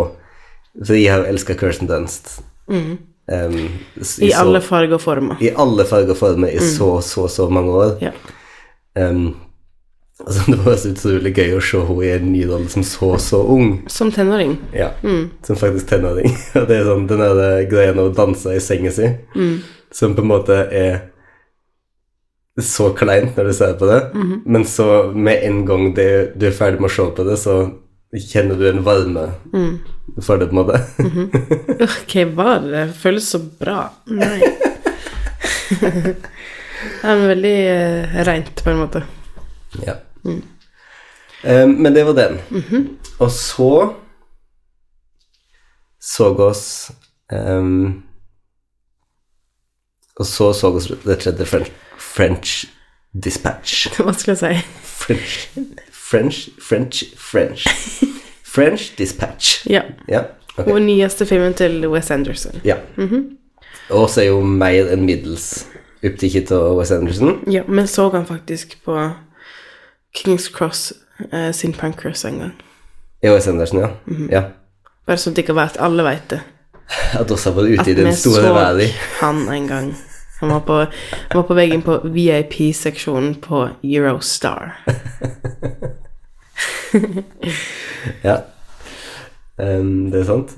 For 0.87 0.95
jeg 0.95 1.11
har 1.11 1.25
jo 1.25 1.33
elska 1.33 1.57
Kirsten 1.59 1.89
Dunst. 1.91 2.37
Mm. 2.71 2.99
Um, 3.29 3.57
I 3.99 4.05
så- 4.05 4.29
alle 4.41 4.61
farger 4.65 4.95
og 4.95 5.03
former. 5.03 5.41
I 5.43 5.51
alle 5.59 5.85
farger 5.85 6.15
og 6.15 6.21
former 6.21 6.49
i 6.55 6.61
så, 6.63 7.01
så, 7.03 7.27
så 7.29 7.49
mange 7.51 7.73
år. 7.75 7.97
Ja. 8.01 8.13
Em, 8.97 9.35
altså, 10.25 10.45
det 10.53 10.59
var 10.65 10.79
så 10.81 10.93
utrolig 10.95 11.35
gøy 11.37 11.57
å 11.57 11.65
se 11.65 11.83
henne 11.89 12.07
i 12.07 12.13
en 12.15 12.31
ny 12.33 12.45
rolle 12.51 12.73
som 12.73 12.87
så, 12.87 13.11
så 13.23 13.43
ung. 13.57 13.75
Som 13.93 14.13
tenåring. 14.15 14.57
Ja, 14.77 14.93
som 15.47 15.59
faktisk 15.61 15.91
tenåring. 15.91 16.33
Og 16.59 16.69
det 16.71 16.81
er 16.81 16.89
sånn 16.89 17.07
den 17.11 17.25
der 17.25 17.63
greia 17.71 17.95
å 17.99 18.09
danse 18.15 18.57
i 18.57 18.63
senga 18.63 18.95
si, 18.95 19.13
som 19.95 20.17
på 20.17 20.25
en 20.25 20.33
måte 20.33 20.63
er 20.69 20.99
så 22.59 22.89
kleint 22.99 23.37
når 23.39 23.53
du 23.53 23.55
ser 23.55 23.77
på 23.79 23.87
det, 23.87 23.99
men 24.51 24.65
så 24.67 25.13
med 25.15 25.45
en 25.47 25.61
gang 25.67 25.93
det, 25.95 26.09
du 26.35 26.49
er 26.49 26.57
ferdig 26.57 26.81
med 26.83 26.91
å 26.91 26.95
se 26.97 27.05
på 27.15 27.27
det, 27.29 27.37
så 27.39 27.61
kjenner 28.19 28.59
du 28.59 28.65
en 28.67 28.83
varme 28.83 29.29
for 30.25 30.41
det, 30.41 30.49
på 30.49 30.57
en 30.57 30.61
måte. 30.63 30.81
Ok, 31.87 32.17
hva? 32.35 32.57
Det 32.65 32.89
føles 32.99 33.29
så 33.31 33.39
bra. 33.61 33.85
Nei. 34.11 34.41
Det 35.69 37.07
er 37.07 37.25
veldig 37.29 37.57
uh, 37.69 38.19
reint, 38.27 38.63
på 38.65 38.73
en 38.73 38.83
måte. 38.83 39.05
ja. 39.85 40.01
Em, 41.45 41.75
men 41.79 41.95
det 41.95 42.05
var 42.07 42.17
den. 42.19 42.39
Og 43.19 43.31
så 43.31 43.73
så 46.01 46.29
oss 46.35 46.91
um, 47.33 48.03
Og 50.17 50.27
så 50.27 50.53
så 50.53 50.71
oss 50.71 50.87
det 51.05 51.19
tredje 51.19 51.47
French, 51.47 51.71
French 51.99 52.65
Dispatch. 53.25 53.89
Hva 54.03 54.13
skal 54.13 54.35
jeg 54.35 54.39
si? 54.39 54.67
French, 54.83 55.49
French, 55.93 56.49
French, 56.61 57.05
French. 57.17 57.67
French 58.55 58.93
Dispatch. 58.99 59.67
Ja. 59.71 59.83
Ja, 60.09 60.23
okay. 60.57 60.73
Og 60.73 60.83
nyeste 60.83 61.27
filmen 61.27 61.55
til 61.55 61.89
Wes 61.89 62.11
Anderson. 62.11 62.61
Ja. 62.65 62.77
Og 63.91 64.11
så 64.11 64.21
er 64.21 64.27
jo 64.33 64.41
mer 64.41 64.91
enn 64.93 65.05
middels 65.07 65.67
opptatt 66.05 66.53
av 66.55 66.79
Wes 66.79 66.91
Anderson. 66.95 67.39
Ja, 67.51 67.63
men 67.69 67.87
så 67.87 68.09
han 68.11 68.27
faktisk 68.27 68.79
på 68.85 68.97
Kings 70.19 70.49
Cross 70.49 70.93
eh, 71.33 71.53
sin 71.53 71.73
Pancras 71.73 72.25
en 72.25 72.39
gang. 72.39 72.55
Ja, 73.23 73.33
Mm 73.33 73.49
Anderson, 73.49 73.81
ja. 74.31 74.43
Bare 75.07 75.19
så 75.19 75.31
dere 75.35 75.55
vet, 75.57 75.79
alle 75.81 76.05
veit 76.07 76.29
det. 76.31 76.41
At 77.21 77.31
også 77.31 77.53
var 77.57 77.69
ute 77.69 77.81
At 77.81 77.89
i 77.89 77.95
den 77.95 78.11
vi 78.11 78.17
så 78.17 78.53
han 79.21 79.49
en 79.53 79.69
gang. 79.69 79.95
Han 80.41 80.53
var 80.55 80.61
på, 80.61 80.75
han 81.11 81.41
var 81.41 81.47
på 81.49 81.55
veggen 81.55 81.83
på 81.83 81.99
VIP-seksjonen 82.05 83.41
på 83.43 83.69
Eurostar. 83.83 84.77
Ja. 88.25 88.37
Um, 89.59 90.11
det 90.11 90.21
er 90.21 90.25
sant. 90.25 90.55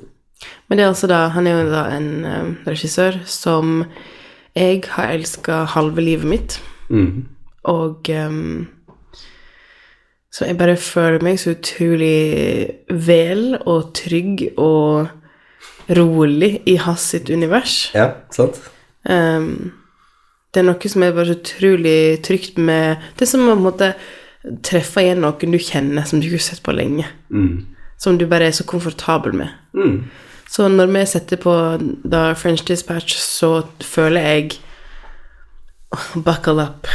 Men 0.68 0.78
det 0.78 0.84
er 0.84 0.92
altså 0.92 1.08
da, 1.10 1.24
han 1.34 1.46
er 1.48 1.56
jo 1.58 1.70
da 1.72 1.84
en 1.96 2.10
um, 2.24 2.50
regissør 2.66 3.18
som 3.28 3.84
jeg 4.56 4.84
har 4.94 5.14
elska 5.14 5.64
halve 5.74 6.04
livet 6.04 6.28
mitt. 6.28 6.58
Mm. 6.88 7.26
Og 7.68 8.10
um, 8.26 8.68
Så 10.30 10.46
jeg 10.46 10.58
bare 10.60 10.76
føler 10.78 11.24
meg 11.26 11.40
så 11.42 11.56
utrolig 11.56 12.70
vel 12.88 13.56
og 13.66 13.90
trygg 13.98 14.44
og 14.54 15.08
rolig 15.98 16.52
i 16.70 16.76
hans 16.78 17.08
sitt 17.12 17.30
univers. 17.34 17.90
Ja, 17.96 18.12
sant? 18.34 18.60
Um, 19.08 19.72
det 20.54 20.62
er 20.62 20.66
noe 20.68 20.90
som 20.92 21.02
er 21.02 21.14
bare 21.16 21.32
så 21.32 21.38
utrolig 21.38 22.20
trygt 22.26 22.58
med 22.58 22.98
Det 23.16 23.24
er 23.24 23.30
som 23.30 23.46
å 23.46 23.52
på 23.52 23.58
en 23.58 23.64
måte 23.64 23.92
treffe 24.66 25.02
igjen 25.04 25.20
noen 25.22 25.54
du 25.54 25.58
kjenner, 25.60 26.06
som 26.06 26.20
du 26.20 26.26
ikke 26.28 26.38
har 26.40 26.46
sett 26.46 26.62
på 26.66 26.74
lenge. 26.74 27.06
Som 28.00 28.18
du 28.18 28.26
bare 28.30 28.48
er 28.48 28.56
så 28.56 28.64
komfortabel 28.64 29.34
med. 29.36 29.50
Så 30.50 30.66
når 30.68 30.90
vi 30.90 31.04
setter 31.06 31.38
på 31.38 31.52
da 32.02 32.32
French 32.34 32.64
Dispatch, 32.66 33.14
så 33.20 33.66
føler 33.82 34.26
jeg 34.26 34.58
«Åh, 35.94 36.08
Buckle 36.22 36.62
up. 36.62 36.86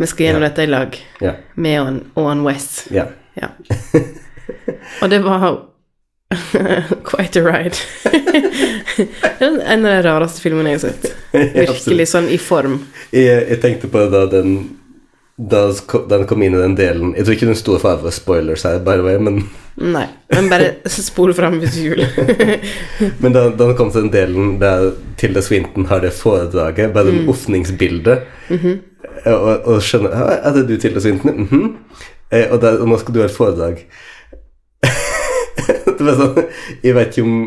Vi 0.00 0.06
skal 0.08 0.26
gjennom 0.30 0.42
dette 0.46 0.64
i 0.64 0.70
lag. 0.70 0.96
Ja. 1.20 1.34
Med 1.60 1.80
on, 1.82 1.98
on 2.16 2.44
West. 2.46 2.86
Ja. 2.94 3.06
Ja. 3.36 3.50
Og 5.02 5.10
det 5.12 5.18
var 5.24 5.44
quite 7.10 7.40
a 7.40 7.44
ride. 7.44 7.76
Det 9.00 9.46
er 9.46 9.60
en 9.72 9.86
av 9.86 9.92
de 9.94 10.02
rareste 10.04 10.42
filmene 10.44 10.74
jeg 10.74 10.80
har 10.80 10.90
sett. 10.90 11.06
Virkelig 11.56 12.06
sånn 12.10 12.26
i 12.32 12.36
form. 12.42 12.78
Jeg, 13.14 13.46
jeg 13.48 13.60
tenkte 13.62 13.88
på 13.92 14.02
det 14.02 14.10
da 14.12 14.26
den 14.38 14.52
da 15.40 15.62
den 16.10 16.26
kom 16.28 16.42
inn 16.44 16.52
i 16.52 16.58
den 16.60 16.74
delen 16.76 17.14
Jeg 17.16 17.24
tror 17.24 17.32
ikke 17.32 17.46
den 17.48 17.56
store 17.56 17.80
faren 17.80 18.02
for 18.02 18.12
spoilers 18.12 18.60
her, 18.68 18.74
by 18.84 18.98
the 18.98 19.04
way, 19.06 19.14
men, 19.24 19.38
Nei, 19.80 20.02
men 20.34 20.50
bare 20.52 20.66
spol 20.92 21.32
fram 21.32 21.56
hvis 21.62 21.78
du 21.78 21.94
vil. 21.94 22.02
men 23.22 23.32
da, 23.32 23.46
da 23.48 23.70
den 23.70 23.72
kom 23.78 23.88
til 23.94 24.04
den 24.04 24.12
delen 24.12 24.58
der 24.60 24.90
Tilda 25.16 25.40
Swinton 25.46 25.86
har 25.88 26.02
det 26.04 26.12
foredraget, 26.18 26.92
bare 26.92 27.08
Mm. 27.08 27.22
den 27.22 27.32
åpningsbildet, 27.32 28.26
Mhm. 28.52 28.74
Og, 29.26 29.66
og 29.68 29.82
skjønner 29.84 30.14
«Hæ, 30.16 30.28
Er 30.48 30.54
det 30.56 30.68
du, 30.68 30.76
Tilda 30.80 31.00
Swinton? 31.00 31.42
Mhm. 31.46 31.76
Eh, 32.30 32.46
og, 32.52 32.60
der, 32.62 32.78
og 32.78 32.88
nå 32.88 32.98
skal 33.00 33.14
du 33.14 33.20
ha 33.20 33.26
et 33.26 33.34
foredrag. 33.34 33.80
det 35.98 36.04
var 36.06 36.14
sånn 36.16 36.38
Jeg 36.84 36.94
vet 36.96 37.10
ikke 37.16 37.26
om 37.26 37.40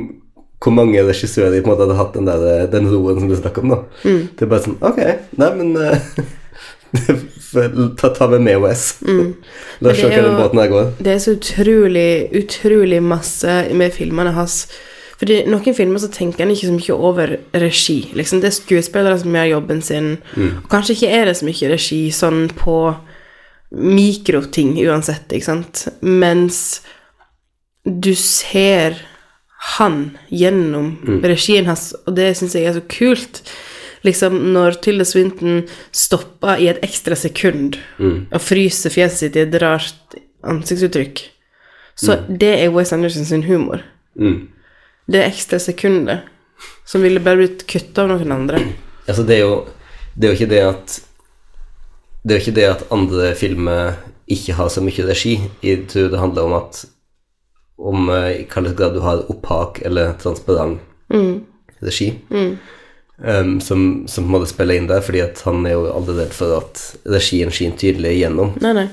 hvor 0.63 0.71
mange 0.71 1.01
regissører 1.03 1.57
på 1.59 1.67
en 1.67 1.73
måte 1.73 1.83
hadde 1.83 1.97
hatt 1.99 2.13
den, 2.15 2.27
der, 2.29 2.67
den 2.71 2.85
roen 2.87 3.17
som 3.19 3.31
du 3.31 3.35
snakker 3.35 3.65
om 3.65 3.73
nå. 3.73 3.79
Mm. 4.05 4.21
Det 4.37 4.45
er 4.45 4.51
bare 4.51 4.63
sånn 4.63 4.77
Ok, 4.85 5.01
nei, 5.41 5.49
men 5.57 5.73
eh, 5.75 5.97
ta, 7.99 8.09
ta 8.15 8.27
med 8.31 8.45
med 8.45 8.57
OS. 8.63 8.85
La 9.03 9.11
Mm. 9.11 9.33
Oss 9.83 9.97
se 9.97 10.07
hvordan 10.07 10.23
hva 10.23 10.29
den 10.29 10.39
båten 10.39 10.61
her 10.61 10.71
går. 10.71 10.91
Det 11.03 11.13
er 11.13 11.19
så 11.19 11.35
utrolig, 11.35 12.09
utrolig 12.39 13.01
masse 13.03 13.57
med 13.75 13.91
filmene 13.91 14.31
hans. 14.37 14.67
Fordi 15.23 15.37
noen 15.47 15.75
filmer 15.77 16.01
så 16.03 16.09
tenker 16.11 16.43
en 16.43 16.49
ikke 16.51 16.67
så 16.67 16.73
mye 16.75 16.95
over 17.07 17.29
regi. 17.55 18.09
Liksom 18.11 18.41
Det 18.43 18.49
er 18.49 18.55
skuespillere 18.57 19.19
som 19.21 19.31
gjør 19.31 19.53
jobben 19.53 19.81
sin. 19.81 20.17
Og 20.35 20.69
kanskje 20.69 20.97
ikke 20.97 21.11
er 21.15 21.29
det 21.29 21.37
så 21.39 21.45
mye 21.47 21.69
regi 21.71 21.99
sånn 22.11 22.49
på 22.51 22.75
mikroting 23.71 24.75
uansett, 24.83 25.31
ikke 25.31 25.47
sant. 25.47 25.87
Mens 26.01 26.81
du 27.85 28.11
ser 28.19 28.99
han 29.77 30.17
gjennom 30.27 30.97
regien 31.23 31.65
hans, 31.71 31.93
og 32.05 32.17
det 32.17 32.33
syns 32.35 32.55
jeg 32.59 32.67
er 32.67 32.75
så 32.75 32.83
kult. 32.91 33.39
Liksom 34.03 34.35
når 34.51 34.81
Tilda 34.83 35.05
Swinton 35.07 35.63
stopper 35.95 36.59
i 36.59 36.67
et 36.67 36.83
ekstra 36.83 37.15
sekund 37.15 37.77
og 38.03 38.41
fryser 38.43 38.91
fjeset 38.91 39.23
sitt 39.23 39.39
i 39.39 39.45
et 39.45 39.55
rart 39.63 40.17
ansiktsuttrykk, 40.43 41.23
så 41.95 42.19
det 42.27 42.57
er 42.59 42.75
Wes 42.75 42.91
Anderson 42.91 43.23
sin 43.23 43.47
humor. 43.47 43.79
Mm. 44.19 44.49
Det 45.05 45.23
ekstra 45.25 45.59
sekundet 45.59 46.29
som 46.85 47.01
ville 47.01 47.19
bare 47.23 47.41
blitt 47.41 47.65
kutta 47.67 48.05
av 48.05 48.13
noen 48.13 48.31
andre. 48.31 48.61
Altså, 49.07 49.23
det 49.27 49.39
er 49.39 49.45
jo 49.45 49.55
Det 50.15 50.27
er 50.27 50.31
jo 50.31 50.37
ikke 50.37 50.51
det 50.51 50.61
at 50.61 51.01
Det 52.23 52.33
er 52.33 52.39
jo 52.39 52.43
ikke 52.43 52.59
det 52.59 52.67
at 52.69 52.83
andre 52.93 53.33
filmer 53.35 53.95
ikke 54.31 54.53
har 54.55 54.69
så 54.71 54.81
mye 54.81 55.03
regi. 55.03 55.33
Jeg 55.61 55.87
tror 55.91 56.07
det 56.09 56.19
handler 56.19 56.43
om 56.47 56.53
at 56.55 56.85
om 57.77 58.09
eh, 58.09 58.29
i 58.31 58.45
hvilken 58.45 58.75
grad 58.77 58.93
du 58.93 59.01
har 59.03 59.25
opptak 59.29 59.81
eller 59.83 60.13
transparent 60.21 60.79
regi. 61.83 62.13
Um, 63.17 63.59
som, 63.61 64.07
som 64.07 64.23
på 64.23 64.27
en 64.27 64.31
måte 64.31 64.49
spiller 64.49 64.79
inn 64.79 64.87
der, 64.87 65.03
fordi 65.03 65.21
at 65.21 65.41
han 65.45 65.65
er 65.67 65.75
jo 65.75 65.91
aldri 65.91 66.15
redd 66.17 66.33
for 66.33 66.55
at 66.57 66.81
regien 67.05 67.51
skinner 67.53 67.77
tydelig 67.77 68.15
igjennom. 68.17 68.55
Nei, 68.63 68.73
nei. 68.79 68.87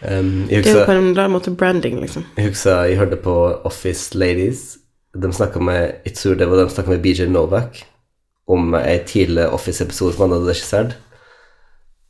Um, 0.00 0.46
Det 0.48 0.66
er 0.66 0.78
jo 0.78 0.84
på 0.86 0.92
en 0.92 0.98
en 0.98 1.18
annen 1.18 1.34
måte 1.34 1.52
branding, 1.52 2.00
liksom. 2.00 2.24
Jeg 2.36 2.48
husker 2.48 2.84
jeg 2.88 2.98
hørte 2.98 3.16
på 3.16 3.34
Office 3.64 4.18
Ladies. 4.18 4.78
De 5.14 5.32
snakket 5.32 5.62
med 5.62 6.06
Itzur 6.06 6.34
var 6.34 6.56
de 6.64 6.70
snakka 6.70 6.90
med 6.90 7.02
BJ 7.02 7.26
Novak 7.28 7.82
om 8.48 8.74
en 8.74 9.04
tidlig 9.06 9.48
Office-episode 9.48 10.14
som 10.14 10.22
han 10.22 10.38
hadde 10.38 10.50
regissert. 10.50 10.96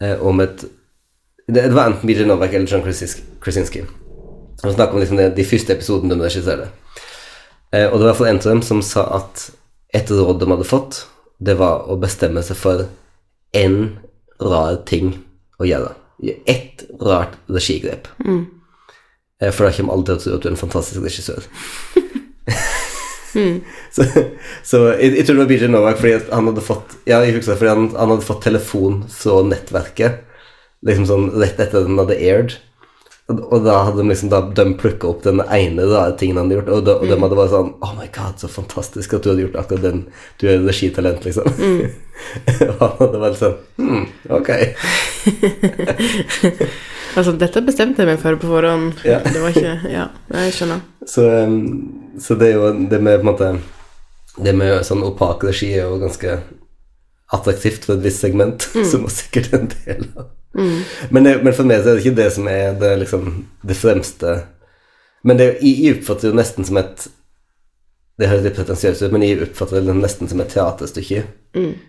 Eh, 0.00 0.22
om 0.22 0.40
et 0.40 0.64
det, 1.48 1.72
var 1.74 1.90
enten 1.90 2.06
BJ 2.06 2.24
Novak 2.24 2.52
eller 2.54 2.66
John 2.66 2.82
Krasinski. 3.40 3.84
De 4.62 4.74
snakket 4.74 4.94
om 4.94 5.00
liksom 5.00 5.16
de, 5.16 5.30
de 5.36 5.44
første 5.44 5.72
episodene 5.72 6.14
de 6.14 6.24
regisserte. 6.24 6.68
Eh, 7.72 7.86
og 7.86 7.98
det 7.98 8.04
var 8.04 8.12
iallfall 8.12 8.30
en 8.30 8.42
av 8.42 8.50
dem 8.52 8.62
som 8.62 8.82
sa 8.82 9.06
at 9.18 9.50
et 9.94 10.10
råd 10.10 10.40
de 10.40 10.50
hadde 10.50 10.68
fått, 10.68 11.04
det 11.40 11.56
var 11.58 11.88
å 11.90 11.96
bestemme 11.98 12.42
seg 12.44 12.58
for 12.58 12.86
én 13.56 13.96
rar 14.40 14.82
ting 14.86 15.14
å 15.58 15.66
gjøre. 15.66 15.94
Ett 16.20 16.84
rart 17.00 17.38
regigrep. 17.48 18.08
Mm. 18.24 18.46
For 19.40 19.64
da 19.64 19.72
kommer 19.72 19.94
alle 19.96 20.04
til 20.04 20.18
å 20.18 20.20
tro 20.20 20.34
at 20.36 20.42
du 20.44 20.48
er 20.50 20.52
en 20.52 20.60
fantastisk 20.60 21.04
regissør. 21.04 21.46
så 23.94 24.04
så 24.66 24.78
jeg, 24.98 25.14
jeg 25.16 25.26
tror 25.26 25.36
det 25.36 25.42
var 25.44 25.50
BJ 25.52 25.68
Novak 25.70 26.00
fordi 26.00 26.32
han 26.32 26.48
hadde 26.50 26.64
fått 26.66 26.96
Ja, 27.06 27.20
jeg 27.22 27.36
husker 27.36 27.58
fordi 27.60 27.70
han, 27.70 27.84
han 27.94 28.10
hadde 28.10 28.26
fått 28.26 28.42
telefon 28.42 29.04
fra 29.12 29.36
nettverket 29.46 30.24
liksom 30.86 31.06
sånn 31.08 31.26
rett 31.36 31.60
etter 31.60 31.84
den 31.84 31.98
hadde 32.00 32.16
aired. 32.16 32.54
Og, 33.30 33.64
da 33.64 33.76
hadde 33.86 34.02
de 34.02 34.08
liksom 34.10 34.30
da, 34.32 34.40
de 34.56 34.64
plukka 34.80 35.08
opp 35.10 35.22
den 35.22 35.42
ene 35.44 35.86
da, 35.90 36.04
tingen 36.18 36.40
han 36.40 36.48
hadde 36.48 36.58
gjort, 36.60 36.70
og, 36.74 36.84
de, 36.86 36.94
og 36.98 37.06
de 37.06 37.18
hadde 37.22 37.38
bare 37.38 37.52
sånn 37.52 37.72
Oh 37.86 37.92
my 37.96 38.08
god, 38.14 38.38
så 38.42 38.50
fantastisk 38.50 39.14
at 39.16 39.24
du 39.24 39.32
hadde 39.32 39.44
gjort 39.46 39.58
akkurat 39.62 39.84
den. 39.86 40.04
Du 40.40 40.46
er 40.50 40.64
regitalent, 40.66 41.26
liksom. 41.26 41.46
og 42.70 42.80
han 42.82 42.96
hadde 43.02 43.24
vært 43.26 43.40
sånn 43.40 43.58
Hm, 43.80 44.06
ok. 44.38 44.50
Altså, 47.18 47.32
dette 47.34 47.58
bestemte 47.66 48.04
jeg 48.04 48.06
meg 48.06 48.20
for 48.22 48.38
på 48.38 48.46
forhånd. 48.46 49.00
Ja. 49.02 49.18
Det 49.24 49.40
var 49.42 49.50
ikke 49.50 49.72
Ja, 49.90 50.04
jeg 50.44 50.52
skjønner. 50.54 50.84
Så, 51.10 51.24
så 52.22 52.36
det 52.38 52.52
er 52.52 52.58
jo 52.60 52.68
det 52.92 53.00
med 53.02 53.18
på 53.18 53.24
en 53.24 53.30
måte 53.32 53.48
Det 54.38 54.54
med 54.54 54.86
sånn 54.86 55.02
opak 55.08 55.42
regi 55.48 55.72
er 55.74 55.88
jo 55.88 55.98
ganske 55.98 56.36
attraktivt 57.34 57.86
for 57.86 57.96
et 57.96 58.04
visst 58.06 58.22
segment, 58.22 58.62
som 58.86 59.04
er 59.06 59.12
sikkert 59.14 59.52
en 59.54 59.68
del 59.72 60.06
av 60.18 60.30
men, 61.10 61.24
det, 61.24 61.36
men 61.44 61.54
for 61.54 61.68
meg 61.68 61.82
så 61.82 61.92
er 61.92 61.98
det 61.98 62.02
ikke 62.02 62.16
det 62.18 62.30
som 62.34 62.48
er 62.50 62.72
det, 62.80 62.88
liksom, 63.04 63.26
det 63.62 63.76
fremste 63.78 64.32
Men 65.22 65.38
det, 65.38 65.46
jeg, 65.60 65.76
jeg 65.78 65.98
oppfatter 66.00 66.30
jo 66.30 66.38
nesten 66.38 66.66
som 66.66 66.80
et 66.80 67.04
Det 68.18 68.28
høres 68.28 68.42
litt 68.48 68.56
pretensiøst 68.58 69.04
ut, 69.04 69.12
men 69.14 69.22
jeg 69.24 69.38
oppfatter 69.46 69.84
det 69.86 69.94
nesten 69.96 70.28
som 70.28 70.42
et 70.42 70.50
teaterstykke. 70.52 71.22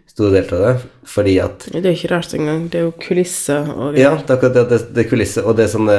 Store 0.07 0.31
deler 0.37 0.53
av 0.55 0.61
det. 0.63 0.85
Fordi 1.11 1.33
at 1.43 1.65
Det 1.73 1.81
er 1.81 1.89
jo 1.89 1.97
ikke 1.97 2.11
rart 2.13 2.35
engang. 2.37 2.61
Det 2.71 2.79
er 2.79 2.85
jo 2.85 2.93
kulisser 3.01 3.67
og 3.73 3.97
Ja, 3.99 4.13
det 4.15 4.29
er 4.29 4.37
akkurat 4.37 4.55
det, 4.71 4.79
det, 4.93 5.03
er 5.03 5.09
kulisser, 5.09 5.43
og 5.43 5.57
det 5.57 5.65
er 5.65 5.73
sånne, 5.73 5.97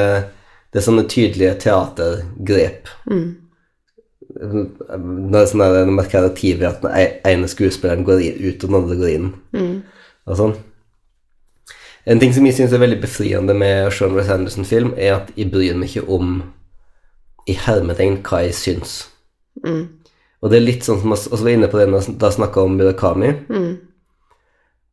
det 0.72 0.81
er 0.81 0.87
sånne 0.87 1.05
tydelige 1.12 1.55
teatergrep. 1.66 2.88
Når 4.33 5.33
det 5.35 5.42
er 5.42 5.51
sånn 5.51 5.64
når 5.66 5.92
merker 5.98 6.31
TV 6.38 6.64
at 6.64 6.81
den 6.81 6.94
e- 6.96 7.18
ene 7.29 7.51
skuespilleren 7.53 8.07
går 8.09 8.25
ut, 8.40 8.64
og 8.64 8.68
den 8.70 8.79
andre 8.81 9.01
går 9.03 9.12
inn. 9.18 9.33
Og 10.27 10.38
sånn. 10.38 10.57
En 12.06 12.18
ting 12.18 12.32
som 12.34 12.46
jeg 12.46 12.56
syns 12.56 12.72
er 12.74 12.82
veldig 12.82 12.98
befriende 13.02 13.54
med 13.54 13.92
Sean 13.94 14.16
Ross 14.16 14.30
Anderson-film, 14.32 14.94
er 14.96 15.20
at 15.20 15.30
jeg 15.38 15.52
bryr 15.52 15.76
meg 15.78 15.92
ikke 15.92 16.08
om 16.10 16.40
i 17.46 17.54
hermetegn 17.58 18.20
hva 18.26 18.42
jeg 18.42 18.56
syns. 18.58 18.94
Og 20.42 20.50
det 20.50 20.58
er 20.58 20.64
litt 20.64 20.86
sånn 20.86 20.98
som 20.98 21.14
vi 21.14 21.44
var 21.44 21.52
inne 21.54 21.70
på 21.70 21.78
det 21.78 21.86
da 21.92 22.26
jeg 22.26 22.38
snakka 22.38 22.64
om 22.66 22.74
Murakami. 22.78 23.30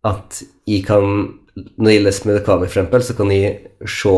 At 0.05 0.43
jeg 0.69 0.85
kan 0.85 1.35
Når 1.75 1.91
jeg 1.91 2.03
leser 2.03 2.27
Murakami, 2.29 2.67
for 2.67 2.79
eksempel, 2.79 3.03
så 3.03 3.13
kan 3.17 3.31
jeg 3.31 3.71
se 3.83 4.13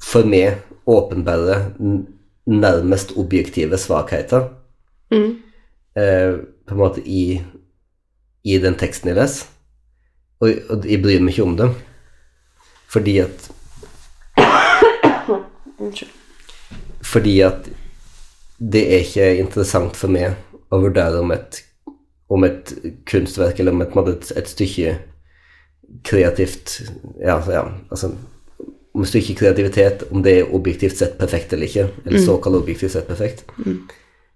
for 0.00 0.24
meg 0.24 0.62
åpenbare, 0.86 1.74
nærmest 2.46 3.12
objektive 3.20 3.76
svakheter. 3.76 4.46
Eh, 5.96 6.32
på 6.64 6.72
en 6.72 6.80
måte 6.80 7.02
i, 7.04 7.42
i 8.44 8.58
den 8.58 8.78
teksten 8.80 9.10
jeg 9.10 9.18
leser. 9.18 9.53
Og, 10.42 10.50
og 10.70 10.88
jeg 10.88 11.02
bryr 11.02 11.22
meg 11.22 11.34
ikke 11.34 11.46
om 11.46 11.56
dem. 11.58 11.74
Fordi 12.90 13.18
at. 13.24 13.50
Fordi 17.04 17.38
at 17.44 17.70
det 18.58 18.82
er 18.94 19.02
ikke 19.04 19.30
interessant 19.42 19.96
for 19.98 20.12
meg 20.12 20.34
å 20.72 20.80
vurdere 20.82 21.20
om 21.20 21.32
et, 21.34 21.60
om 22.32 22.46
et 22.46 22.70
kunstverk 23.10 23.60
eller 23.60 23.74
om 23.74 23.82
et, 23.84 23.96
et, 24.14 24.30
et 24.40 24.50
stykke 24.50 24.94
kreativt 26.06 26.78
ja, 27.20 27.36
ja, 27.50 27.64
altså 27.90 28.14
om 28.94 29.02
et 29.02 29.10
stykke 29.10 29.34
kreativitet, 29.40 30.04
om 30.14 30.22
det 30.22 30.36
er 30.38 30.52
objektivt 30.54 31.00
sett 31.00 31.16
perfekt 31.18 31.52
eller 31.52 31.66
ikke, 31.66 31.88
eller 32.04 32.22
såkalt 32.22 32.60
objektivt 32.60 32.94
sett 32.94 33.08
perfekt. 33.10 33.42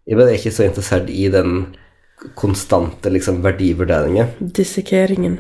Jeg 0.09 0.19
bare 0.19 0.33
er 0.33 0.41
ikke 0.41 0.55
så 0.57 0.67
interessert 0.67 1.11
i 1.15 1.29
den 1.31 1.61
konstante 2.35 3.13
liksom, 3.15 3.39
verdivurderingen. 3.45 4.33
Dissekeringen. 4.57 5.39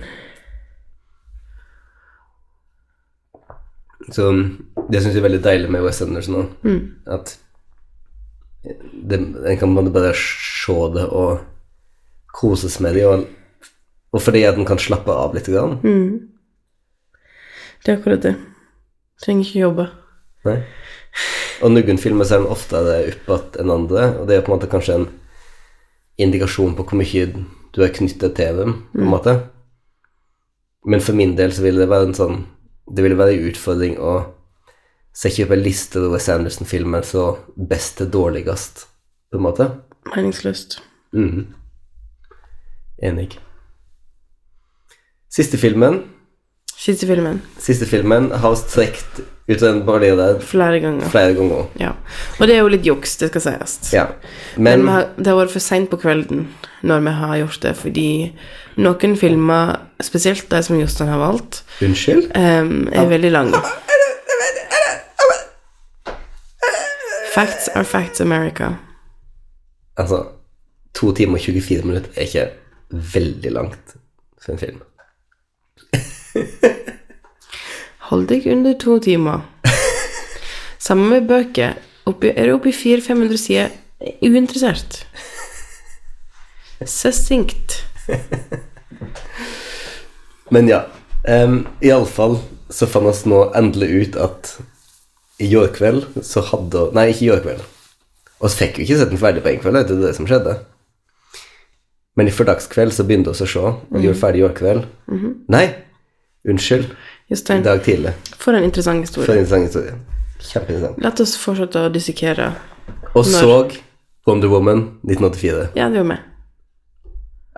Så 4.14 4.30
det 4.88 5.02
syns 5.02 5.14
jeg 5.14 5.20
er 5.20 5.26
veldig 5.28 5.42
deilig 5.44 5.70
med 5.72 5.84
Wes 5.84 6.00
Anderson 6.04 6.40
òg. 6.42 6.72
At 7.06 7.36
det, 8.64 9.18
En 9.20 9.58
kan 9.60 9.74
bare 9.92 10.14
se 10.16 10.78
det 10.94 11.04
og 11.08 11.40
koses 12.34 12.78
med 12.80 12.94
det, 12.94 13.06
og, 13.06 13.26
og 14.12 14.22
fordi 14.22 14.44
at 14.48 14.58
en 14.58 14.66
kan 14.68 14.78
slappe 14.78 15.12
av 15.12 15.34
litt. 15.34 15.48
Grann. 15.48 15.78
Det 17.84 17.92
er 17.92 17.98
akkurat 17.98 18.22
det. 18.22 18.34
Trenger 19.22 19.46
ikke 19.46 19.64
jobbe. 19.64 19.88
Nei. 20.46 20.58
Og 21.64 21.72
noen 21.74 21.98
filmer 21.98 22.26
ser 22.28 22.42
en 22.42 22.52
oftere 22.52 22.98
opp 23.26 23.56
igjen 23.56 23.64
enn 23.64 23.74
andre, 23.74 24.04
og 24.20 24.28
det 24.28 24.36
er 24.36 24.44
på 24.46 24.52
en 24.52 24.58
måte 24.58 24.70
kanskje 24.70 25.00
en 25.00 25.08
indikasjon 26.22 26.76
på 26.78 26.84
hvor 26.86 26.98
mye 27.00 27.24
du 27.74 27.80
er 27.82 27.94
knyttet 27.94 28.36
til 28.38 28.60
dem, 28.60 28.76
på 28.92 29.02
en 29.02 29.10
måte. 29.10 29.34
Men 30.88 31.02
for 31.04 31.18
min 31.18 31.34
del 31.38 31.52
så 31.54 31.64
ville 31.64 31.82
det 31.82 31.90
være 31.90 32.10
en 32.10 32.16
sånn 32.16 32.38
Det 32.94 33.04
ville 33.04 33.18
være 33.18 33.36
en 33.36 33.48
utfordring 33.50 33.96
å 34.00 34.14
sette 35.14 35.44
opp 35.44 35.52
en 35.54 35.64
liste 35.64 36.00
over 36.00 36.22
Sanderson-filmer 36.22 37.04
fra 37.06 37.32
best 37.70 37.98
til 37.98 38.10
dårligst, 38.12 38.86
på 39.30 39.40
en 39.40 39.44
måte. 39.44 39.66
Meningsløst. 40.14 40.78
Mm. 41.12 41.48
Enig. 43.02 43.32
Siste 45.32 45.58
filmen 45.60 46.02
Siste 46.78 47.08
filmen. 47.10 47.40
Siste 47.58 47.88
filmen 47.90 48.30
har 48.30 48.54
strekt 48.54 49.18
ut 49.48 49.60
den 49.60 49.78
balja 49.86 50.16
der 50.16 50.40
Flere 50.44 50.80
ganger. 50.80 51.08
flere 51.08 51.34
ganger. 51.34 51.66
Ja. 51.80 51.92
Og 52.38 52.46
det 52.46 52.54
er 52.54 52.58
jo 52.60 52.68
litt 52.68 52.84
juks, 52.86 53.16
det 53.16 53.30
skal 53.30 53.40
sies. 53.46 53.92
Ja. 53.94 54.06
Men, 54.56 54.84
Men 54.84 54.88
har, 54.92 55.06
det 55.16 55.26
har 55.30 55.38
vært 55.40 55.54
for 55.54 55.64
seint 55.64 55.88
på 55.90 55.96
kvelden 56.02 56.48
når 56.82 57.00
vi 57.06 57.10
har 57.18 57.36
gjort 57.40 57.62
det, 57.62 57.72
fordi 57.76 58.08
noen 58.78 59.16
filmer, 59.18 59.76
spesielt 60.04 60.48
de 60.52 60.60
som 60.62 60.78
Jostein 60.78 61.08
har 61.10 61.18
valgt, 61.18 61.62
Unnskyld? 61.82 62.28
Um, 62.36 62.88
er 62.92 63.08
veldig 63.10 63.32
lange. 63.34 63.62
Facts 67.34 67.68
are 67.74 67.84
facts 67.84 68.20
America. 68.20 68.72
Altså, 69.96 70.24
to 70.94 71.12
timer 71.14 71.38
og 71.38 71.44
24 71.44 71.82
minutter 71.86 72.10
er 72.16 72.20
ikke 72.26 72.46
veldig 73.14 73.52
langt 73.52 73.96
for 74.42 74.52
en 74.52 74.58
film. 74.58 74.80
Hold 78.08 78.30
deg 78.30 78.46
under 78.48 78.72
to 78.80 78.96
timer. 79.04 79.42
Sammen 80.86 81.10
med 81.12 81.26
bøker. 81.28 81.76
Oppi, 82.08 82.30
er 82.32 82.48
du 82.48 82.54
oppe 82.54 82.70
i 82.70 82.72
400-500 82.72 83.36
sider, 83.36 83.74
uinteressert. 84.24 85.02
Succinct. 86.88 87.82
Men 90.54 90.70
ja, 90.70 90.86
um, 91.28 91.60
iallfall 91.84 92.38
så 92.72 92.88
fant 92.88 93.10
vi 93.10 93.32
nå 93.32 93.42
endelig 93.58 93.90
ut 93.92 94.16
at 94.24 94.54
i 95.38 95.50
går 95.52 95.68
kveld 95.76 96.06
så 96.26 96.42
hadde 96.48 96.88
Nei, 96.96 97.10
ikke 97.12 97.26
i 97.26 97.30
går 97.34 97.44
kveld. 97.44 97.66
Vi 98.38 98.52
fikk 98.54 98.78
jo 98.78 98.86
ikke 98.86 98.98
sett 99.02 99.12
den 99.12 99.20
ferdig 99.20 99.44
på 99.44 99.52
en 99.52 99.62
kveld, 99.62 99.82
det 99.84 99.98
er 99.98 100.06
det 100.06 100.14
som 100.16 100.28
skjedde. 100.30 100.56
Men 102.18 102.30
i 102.30 102.34
fordagskveld 102.34 102.94
så 102.94 103.04
begynte 103.06 103.34
vi 103.34 103.44
å 103.44 103.52
se, 103.52 103.62
og 103.62 104.00
gjorde 104.00 104.18
ferdig 104.18 104.40
i 104.40 104.46
går 104.46 104.56
kveld. 104.56 104.88
Nei, 105.52 105.66
unnskyld. 106.48 106.88
I 107.30 107.62
dag 107.62 107.82
tidlig. 107.84 108.12
for 108.38 108.52
en 108.56 108.64
interessant 108.64 109.00
historie. 109.00 109.26
For 109.26 109.32
en 109.34 109.38
interessant 109.38 109.66
historie. 109.66 109.94
Kjempeinteressant. 110.40 111.02
La 111.02 111.10
oss 111.20 111.36
fortsette 111.38 111.82
å 111.86 111.90
dissekere. 111.92 112.52
Og 113.14 113.24
Når? 113.24 113.24
så 113.24 113.70
Wonder 114.26 114.48
Woman 114.48 114.78
1984. 115.04 115.68
Ja, 115.76 115.88
det 115.88 115.98
var 115.98 116.14
vi. 116.14 116.16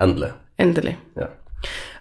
Endelig. 0.03 0.31
Endelig. 0.59 0.97
Ja. 1.17 1.27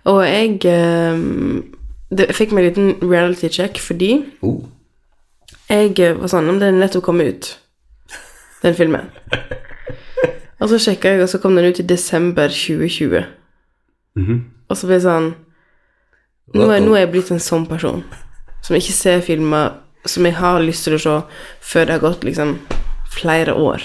Og 0.10 0.22
jeg 0.26 0.60
ehm, 0.66 1.64
det, 2.12 2.30
fikk 2.36 2.52
meg 2.56 2.64
en 2.66 2.70
liten 2.70 3.12
reality 3.12 3.50
check 3.50 3.78
fordi 3.80 4.24
Oh. 4.42 4.64
jeg 5.70 6.00
eh, 6.00 6.16
var 6.16 6.28
sånn 6.32 6.50
Om 6.50 6.60
den 6.60 6.80
nettopp 6.80 7.04
kom 7.04 7.20
ut, 7.22 7.58
den 8.64 8.74
filmen. 8.76 9.10
Og 10.62 10.70
så 10.70 10.80
sjekka 10.80 11.10
jeg, 11.14 11.22
og 11.24 11.30
så 11.32 11.38
kom 11.40 11.56
den 11.56 11.70
ut 11.72 11.78
i 11.80 11.84
desember 11.88 12.48
2020. 12.52 13.22
Og 14.70 14.76
så 14.76 14.88
ble 14.90 14.98
jeg 14.98 15.06
sånn 15.06 15.30
nå 16.54 16.70
er, 16.72 16.80
nå 16.82 16.96
er 16.96 17.04
jeg 17.06 17.12
blitt 17.14 17.32
en 17.32 17.40
sånn 17.44 17.68
person 17.70 18.04
som 18.66 18.76
ikke 18.76 18.94
ser 18.96 19.22
filmer 19.26 19.78
som 20.08 20.26
jeg 20.26 20.36
har 20.40 20.60
lyst 20.64 20.84
til 20.88 20.96
å 20.96 21.00
se 21.02 21.16
før 21.72 21.86
det 21.88 21.96
har 21.98 22.04
gått 22.04 22.24
liksom 22.28 22.58
flere 23.14 23.54
år. 23.56 23.84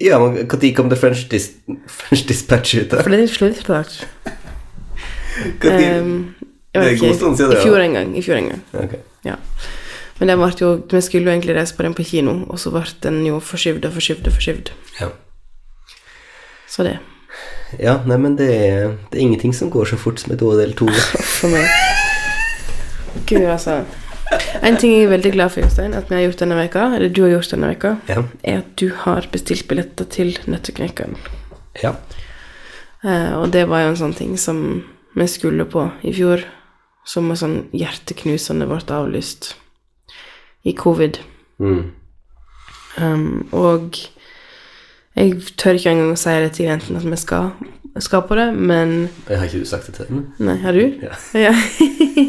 Ja, 0.00 0.18
men 0.18 0.46
når 0.48 0.74
kom 0.76 0.88
The 0.88 0.96
French, 0.96 1.26
Dis 1.28 1.50
French 1.86 2.26
Dispatch 2.28 2.74
ut? 2.74 2.88
da? 2.90 3.02
For 3.02 3.10
det 3.12 3.20
er 3.20 3.32
slutt 3.32 3.64
klart. 3.66 3.98
Hvor 5.60 5.76
tid- 5.76 6.00
Um, 6.00 6.34
Det 6.72 6.82
er 6.82 6.88
en 6.92 6.98
god 6.98 7.14
stund 7.16 7.36
siden, 7.36 7.52
I 7.52 7.62
fjor 7.62 7.80
en 7.82 7.92
gang. 7.94 8.16
I 8.16 8.22
fjor 8.22 8.36
en 8.36 8.48
gang. 8.48 8.62
Ok. 8.72 8.92
Ja. 9.24 9.34
Men 10.20 10.28
det 10.28 10.36
ble 10.38 10.50
jo, 10.60 10.82
vi 10.90 11.00
skulle 11.00 11.24
jo 11.24 11.32
egentlig 11.32 11.56
reise 11.56 11.74
på 11.74 11.82
den 11.82 11.94
på 11.94 12.04
kino, 12.04 12.44
og 12.48 12.58
så 12.58 12.70
ble 12.70 12.84
den 13.02 13.24
jo 13.26 13.40
forskyvd 13.40 13.84
og 13.88 13.92
forskyvd 13.96 14.26
og 14.26 14.32
forskyvd. 14.36 14.70
Ja. 15.00 15.08
Så 16.68 16.84
det. 16.84 16.98
ja, 17.80 17.96
nei, 18.06 18.16
men 18.16 18.36
det 18.36 18.48
er, 18.54 18.88
det 19.10 19.18
er 19.18 19.22
ingenting 19.24 19.54
som 19.54 19.70
går 19.70 19.84
så 19.90 19.96
fort 19.98 20.20
som 20.20 20.32
et 20.32 20.42
OL 20.42 20.72
2. 20.72 20.88
For 21.40 21.48
meg. 21.48 21.66
Gud, 23.26 23.44
altså. 23.50 23.84
En 24.62 24.76
ting 24.78 24.92
jeg 24.94 25.04
er 25.08 25.10
veldig 25.10 25.32
glad 25.34 25.50
for, 25.50 25.60
Jostein, 25.64 25.94
at 25.94 26.10
vi 26.10 26.14
har 26.14 26.22
gjort 26.28 26.38
denne 26.44 26.54
veka, 26.58 26.84
eller 26.94 27.08
du 27.10 27.22
har 27.24 27.32
gjort 27.32 27.50
denne 27.50 27.70
veka, 27.72 27.96
Ja. 28.08 28.22
er 28.44 28.58
at 28.58 28.76
du 28.78 28.90
har 28.94 29.26
bestilt 29.32 29.66
billetter 29.68 30.04
til 30.04 30.38
Nøtteknekkeren. 30.46 31.16
ja. 31.82 31.94
Eh, 33.02 33.32
og 33.40 33.50
det 33.52 33.66
var 33.68 33.80
jo 33.80 33.88
en 33.88 33.96
sånn 33.96 34.14
ting 34.14 34.36
som 34.38 34.84
vi 35.16 35.26
skulle 35.26 35.64
på 35.64 35.90
i 36.04 36.12
fjor, 36.12 36.42
som 37.06 37.28
var 37.28 37.36
sånn 37.40 37.70
hjerteknusende 37.72 38.66
vårt 38.68 38.90
avlyst 38.90 39.54
i 40.64 40.74
covid. 40.76 41.18
Mm. 41.58 41.92
Um, 42.98 43.48
og 43.52 43.96
jeg 45.16 45.32
tør 45.56 45.78
ikke 45.78 45.90
engang 45.94 46.12
å 46.12 46.18
si 46.18 46.30
det 46.30 46.52
til 46.52 46.66
jentene 46.66 46.98
at 47.00 47.04
vi 47.08 47.16
skal, 47.16 47.50
skal 47.98 48.22
på 48.22 48.36
det, 48.38 48.52
men 48.54 49.08
Jeg 49.28 49.38
har 49.38 49.46
ikke 49.48 49.60
du 49.64 49.66
sagt 49.66 49.86
det 49.86 49.96
til 49.96 50.06
henne? 50.06 50.32
Nei, 50.38 50.56
har 50.62 50.76
du? 50.76 50.84
Ja. 51.02 51.16
Ja. 51.46 51.54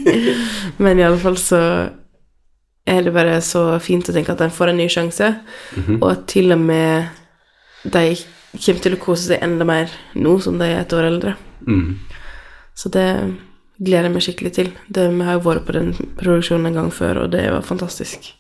men 0.84 1.02
fall 1.22 1.38
så 1.38 1.62
er 2.88 3.02
det 3.06 3.14
bare 3.14 3.38
så 3.46 3.80
fint 3.80 4.10
å 4.10 4.14
tenke 4.16 4.34
at 4.34 4.42
en 4.42 4.54
får 4.54 4.72
en 4.72 4.80
ny 4.82 4.88
sjanse, 4.90 5.28
og 6.00 6.08
at 6.10 6.26
til 6.28 6.52
og 6.52 6.60
med 6.60 7.12
de 7.84 8.16
kommer 8.52 8.82
til 8.84 8.98
å 8.98 9.02
kose 9.02 9.30
seg 9.30 9.44
enda 9.46 9.66
mer 9.66 9.94
nå 10.18 10.36
som 10.44 10.58
de 10.60 10.68
er 10.68 10.82
et 10.82 10.94
år 10.94 11.08
eldre. 11.08 11.36
Mm. 11.68 12.00
Så 12.76 12.90
det 12.94 13.08
gleder 13.82 14.10
jeg 14.10 14.14
meg 14.16 14.26
skikkelig 14.26 14.54
til. 14.58 14.72
Det, 14.90 15.08
vi 15.14 15.26
har 15.26 15.38
jo 15.38 15.46
vært 15.46 15.66
på 15.68 15.76
den 15.78 15.94
produksjonen 16.20 16.70
en 16.70 16.80
gang 16.82 16.92
før, 16.94 17.24
og 17.24 17.34
det 17.34 17.46
var 17.54 17.66
fantastisk. 17.66 18.34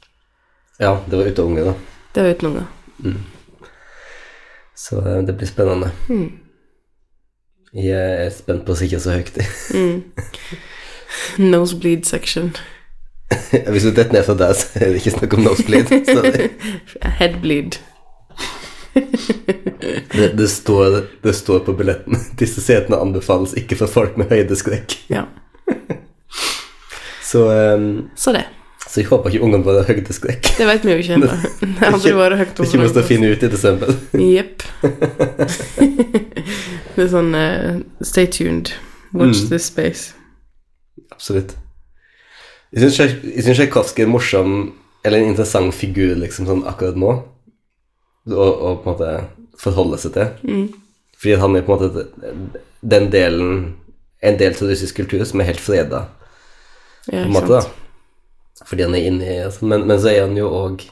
Ja, 0.81 0.97
det 1.07 1.17
var 1.17 1.29
uten 1.29 1.53
unge, 1.53 1.65
da. 1.69 2.01
Det 2.13 2.25
var 2.25 2.35
uten 2.35 2.51
unger. 2.51 2.69
Så 4.75 5.01
eh, 5.05 5.21
det 5.25 5.37
blir 5.37 5.49
spennende. 5.49 5.91
Mm. 6.09 6.29
Jeg 7.73 8.25
er 8.25 8.29
spent 8.35 8.65
på 8.67 8.73
å 8.73 8.79
sikre 8.79 8.99
så 8.99 9.13
høyt. 9.15 9.37
Nosebleed 11.39 12.03
section. 12.07 12.51
Hvis 13.71 13.85
du 13.87 13.93
detter 13.95 14.11
ned 14.17 14.25
fra 14.27 14.35
der, 14.35 14.53
så 14.59 14.67
er 14.75 14.91
det 14.91 14.99
ikke 14.99 15.13
snakk 15.15 15.35
om 15.37 15.45
nosebleed. 15.45 15.93
Headbleed. 17.21 17.79
det, 20.17 20.27
det, 20.35 20.49
står, 20.51 21.05
det 21.23 21.35
står 21.35 21.63
på 21.67 21.75
billetten. 21.79 22.19
Disse 22.39 22.63
setene 22.63 22.99
anbefales 22.99 23.55
ikke 23.55 23.79
for 23.79 23.91
folk 23.91 24.19
med 24.19 24.33
høydeskrekk. 24.33 24.97
Ja. 25.13 25.29
Så, 27.23 27.47
um, 27.47 28.09
Så 28.19 28.35
det. 28.35 28.43
Så 28.89 28.99
jeg 29.01 29.07
håper 29.11 29.29
ikke 29.31 29.43
ungene 29.45 29.63
våre 29.65 29.83
har 29.83 29.93
høydeskrekk. 29.93 30.49
Det 30.57 30.65
vet 30.67 30.85
vi 30.85 30.91
jo 30.91 31.01
ikke 31.03 31.13
ennå. 31.19 31.27
Er 31.31 31.95
ikke 31.95 32.13
til 32.91 33.01
å 33.03 33.07
finne 33.07 33.29
ut 33.31 33.43
i 33.45 33.49
desember. 33.53 33.93
Jepp. 34.17 34.65
det 36.95 37.05
er 37.05 37.11
sånn 37.11 37.33
uh, 37.35 37.79
Stay 38.05 38.27
tuned. 38.27 38.73
Watch 39.13 39.41
Mm. 39.43 39.49
this 39.51 39.65
space. 39.67 40.13
Absolutt. 41.11 41.53
Jeg 42.71 42.93
syns 42.95 43.57
Tsjajkovskij 43.57 44.05
er 44.05 44.07
en 44.07 44.13
morsom 44.13 44.53
eller 45.03 45.19
en 45.19 45.31
interessant 45.33 45.73
figur 45.75 46.13
liksom 46.21 46.47
sånn 46.47 46.61
akkurat 46.69 46.95
nå. 46.99 47.11
Å 48.31 48.45
på 48.79 48.85
en 48.85 48.87
måte 48.87 49.09
forholde 49.59 49.99
seg 49.99 50.13
til. 50.15 50.63
Fordi 51.19 51.35
han 51.41 51.57
er 51.59 51.65
på 51.67 51.75
en 51.75 51.81
måte 51.81 52.05
den 52.81 53.09
delen 53.13 53.51
En 54.23 54.37
del 54.37 54.53
av 54.53 54.67
russisk 54.69 54.99
kultur 55.01 55.23
som 55.25 55.41
er 55.41 55.47
helt 55.49 55.59
freda, 55.61 56.03
Ja, 57.09 57.23
på 57.23 57.25
en 57.25 57.31
måte. 57.33 57.61
sant? 57.61 57.71
da 57.73 57.80
Fordi 58.65 58.85
han 58.85 58.95
er 58.97 59.07
inne 59.09 59.27
i 59.27 59.37
altså, 59.45 59.65
men, 59.65 59.87
men 59.89 60.01
så 60.01 60.11
er 60.11 60.25
han 60.25 60.37
jo 60.37 60.49
òg 60.53 60.83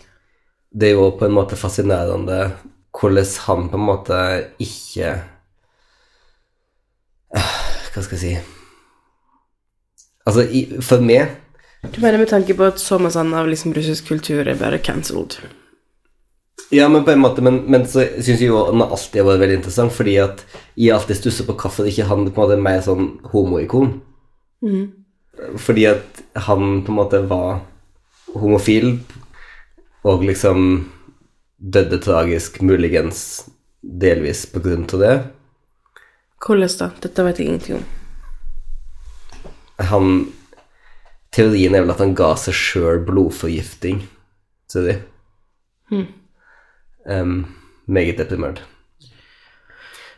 Det 0.70 0.90
er 0.90 0.96
jo 0.98 1.10
på 1.18 1.26
en 1.28 1.36
måte 1.36 1.58
fascinerende 1.60 2.40
hvordan 3.00 3.28
han 3.46 3.68
på 3.70 3.78
en 3.78 3.86
måte 3.86 4.22
ikke 4.60 5.12
Eh, 7.36 7.50
Hva 7.94 8.02
skal 8.02 8.18
jeg 8.18 8.22
si 8.24 8.34
Altså, 10.26 10.44
i, 10.50 10.66
for 10.82 11.02
meg 11.06 11.36
Du 11.94 12.02
mener 12.02 12.18
med 12.18 12.32
tanke 12.32 12.56
på 12.58 12.66
at 12.66 12.82
så 12.82 12.98
mye 13.00 13.14
av 13.38 13.48
liksom 13.48 13.74
russisk 13.74 14.10
kultur 14.10 14.48
er 14.48 14.58
bare 14.60 14.82
cancelled? 14.84 15.38
Ja, 16.72 16.88
men 16.90 17.06
på 17.06 17.12
en 17.12 17.22
måte, 17.22 17.42
men, 17.42 17.64
men 17.72 17.86
så 17.88 18.04
syns 18.20 18.42
jeg 18.42 18.50
jo 18.50 18.60
han 18.68 18.82
alltid 18.84 19.22
har 19.22 19.30
vært 19.30 19.40
veldig 19.42 19.56
interessant, 19.58 19.94
fordi 19.96 20.18
at 20.22 20.44
jeg 20.78 20.94
alltid 20.94 21.18
stusser 21.18 21.48
på 21.48 21.56
hvorfor 21.58 21.88
ikke 21.90 22.06
han 22.06 22.28
på 22.28 22.34
en 22.34 22.44
måte 22.44 22.58
er 22.58 22.62
mer 22.62 22.84
sånn 22.86 23.08
homoikon. 23.32 23.96
Fordi 25.58 25.86
at 25.90 26.22
han 26.48 26.82
på 26.84 26.92
en 26.92 26.98
måte 26.98 27.22
var 27.30 27.62
homofil, 28.36 29.00
og 30.08 30.24
liksom 30.24 30.90
døde 31.60 32.00
tragisk, 32.00 32.62
muligens 32.62 33.50
delvis 33.82 34.46
på 34.52 34.62
grunn 34.64 34.86
av 34.94 35.04
det. 35.04 35.14
Hvordan 36.40 36.76
da? 36.80 36.90
Dette 37.04 37.26
vet 37.28 37.40
jeg 37.40 37.48
ingenting 37.48 37.80
om. 37.80 37.88
Han 39.90 40.06
Teorien 41.36 41.76
er 41.76 41.84
vel 41.84 41.94
at 41.94 42.02
han 42.02 42.16
ga 42.18 42.32
seg 42.42 42.56
sjøl 42.58 43.04
blodforgifting, 43.06 44.02
sier 44.72 44.88
de. 44.88 44.96
Em, 47.06 47.36
meget 47.86 48.18
deprimert. 48.18 48.64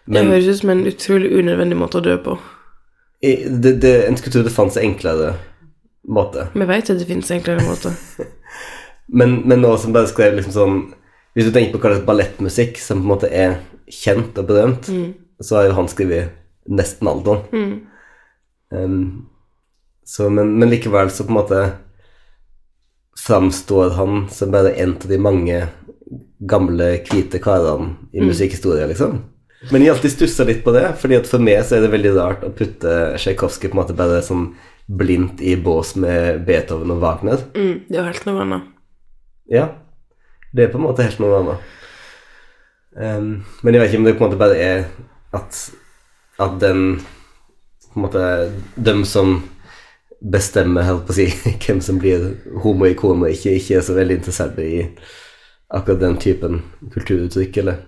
Det 0.08 0.24
høres 0.24 0.48
ut 0.48 0.62
som 0.62 0.72
en 0.74 0.86
utrolig 0.88 1.34
unødvendig 1.36 1.78
måte 1.78 2.00
å 2.00 2.06
dø 2.06 2.16
på. 2.24 2.38
Det, 3.22 3.74
det, 3.82 3.94
en 4.08 4.18
skulle 4.18 4.34
tro 4.34 4.44
det 4.46 4.54
fantes 4.54 4.80
enklere 4.82 5.36
måte. 6.10 6.48
Vi 6.54 6.66
vet 6.66 6.90
at 6.90 7.00
det 7.00 7.10
finnes 7.10 7.32
enklere 7.32 7.66
måter. 7.68 7.98
Men, 9.12 9.42
men 9.44 9.60
nå 9.60 9.74
som 9.76 9.92
bare 9.92 10.08
skrev 10.08 10.38
liksom 10.38 10.54
sånn 10.56 10.76
Hvis 11.36 11.50
du 11.50 11.52
tenker 11.52 11.74
på 11.74 11.82
hva 11.82 11.90
slags 11.92 12.06
ballettmusikk 12.08 12.78
som 12.80 13.02
på 13.02 13.04
en 13.04 13.10
måte 13.10 13.28
er 13.28 13.58
kjent 13.92 14.38
og 14.40 14.46
berømt, 14.48 14.88
så 15.44 15.58
har 15.58 15.66
jo 15.68 15.74
han 15.76 15.90
skrevet 15.92 16.32
nesten 16.72 17.10
alt 17.12 17.28
om. 17.28 17.42
Um, 18.72 19.02
så, 20.08 20.30
men, 20.32 20.54
men 20.62 20.72
likevel 20.72 21.12
så 21.12 21.26
på 21.28 21.34
en 21.34 21.40
måte 21.42 21.60
framstår 23.20 23.98
han 23.98 24.30
som 24.32 24.52
bare 24.52 24.72
en 24.80 24.96
av 24.96 25.10
de 25.12 25.20
mange 25.20 25.60
gamle, 26.40 26.88
hvite 27.10 27.42
karene 27.44 27.98
i 28.16 28.24
musikkhistoria, 28.24 28.88
liksom. 28.88 29.20
Men 29.70 29.84
jeg 29.84 29.94
alltid 29.94 30.14
stussa 30.16 30.46
litt 30.48 30.64
på 30.66 30.74
det, 30.74 30.88
fordi 30.98 31.20
at 31.20 31.28
for 31.30 31.44
meg 31.44 31.60
så 31.68 31.78
er 31.78 31.84
det 31.86 31.92
veldig 31.94 32.12
rart 32.16 32.46
å 32.48 32.50
putte 32.56 32.96
Tsjajkovskij 33.14 33.70
på 33.70 33.78
en 33.78 33.82
måte 33.84 33.98
bare 33.98 34.24
sånn 34.26 34.48
blindt 34.90 35.44
i 35.46 35.54
bås 35.62 35.94
med 36.02 36.42
Beethoven 36.48 36.96
og 36.96 37.04
Wagner. 37.04 37.44
Mm, 37.54 37.86
det 37.86 37.96
er 37.96 38.02
jo 38.02 38.08
helt 38.10 38.26
noe 38.28 38.42
annet. 38.46 38.72
Ja, 39.52 39.68
det 40.52 40.66
er 40.66 40.74
på 40.74 40.82
en 40.82 40.88
måte 40.88 41.06
helt 41.06 41.22
noe 41.22 41.38
annet. 41.44 41.70
Um, 42.92 43.30
men 43.62 43.76
jeg 43.76 43.84
vet 43.84 43.92
ikke 43.92 44.02
om 44.02 44.08
det 44.10 44.16
på 44.18 44.26
en 44.26 44.32
måte 44.32 44.42
bare 44.42 44.58
er 44.60 44.82
at, 45.38 45.62
at 46.42 46.58
den 46.60 46.98
på 47.92 48.00
en 48.00 48.04
måte 48.04 48.24
De 48.76 48.94
som 49.08 49.38
bestemmer 50.22 50.84
helt 50.84 51.06
på 51.08 51.14
å 51.14 51.18
si, 51.18 51.28
hvem 51.64 51.80
som 51.84 52.02
blir 52.02 52.28
homoikon 52.64 53.24
og 53.24 53.32
ikke, 53.32 53.56
ikke 53.58 53.78
er 53.78 53.86
så 53.86 53.96
veldig 53.98 54.20
interessert 54.20 54.60
i 54.64 54.74
akkurat 55.72 56.02
den 56.02 56.20
typen 56.20 56.60
kulturuttrykk, 56.92 57.62
eller 57.62 57.80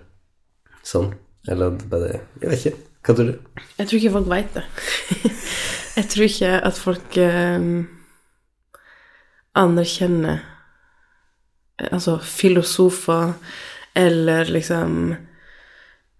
sånn. 0.86 1.12
Eller 1.48 1.76
bare 1.90 2.20
Jeg 2.40 2.50
vet 2.50 2.58
ikke. 2.58 2.78
Hva 3.04 3.14
tror 3.14 3.28
du? 3.28 3.60
Jeg 3.78 3.88
tror 3.88 3.98
ikke 3.98 4.14
folk 4.14 4.30
veit 4.32 4.54
det. 4.56 4.64
jeg 5.98 6.08
tror 6.12 6.24
ikke 6.24 6.52
at 6.70 6.80
folk 6.80 7.18
eh, 7.20 7.66
anerkjenner 9.60 10.38
eh, 10.40 11.90
Altså 11.90 12.16
filosofer 12.22 13.34
eller 13.94 14.48
liksom 14.50 15.14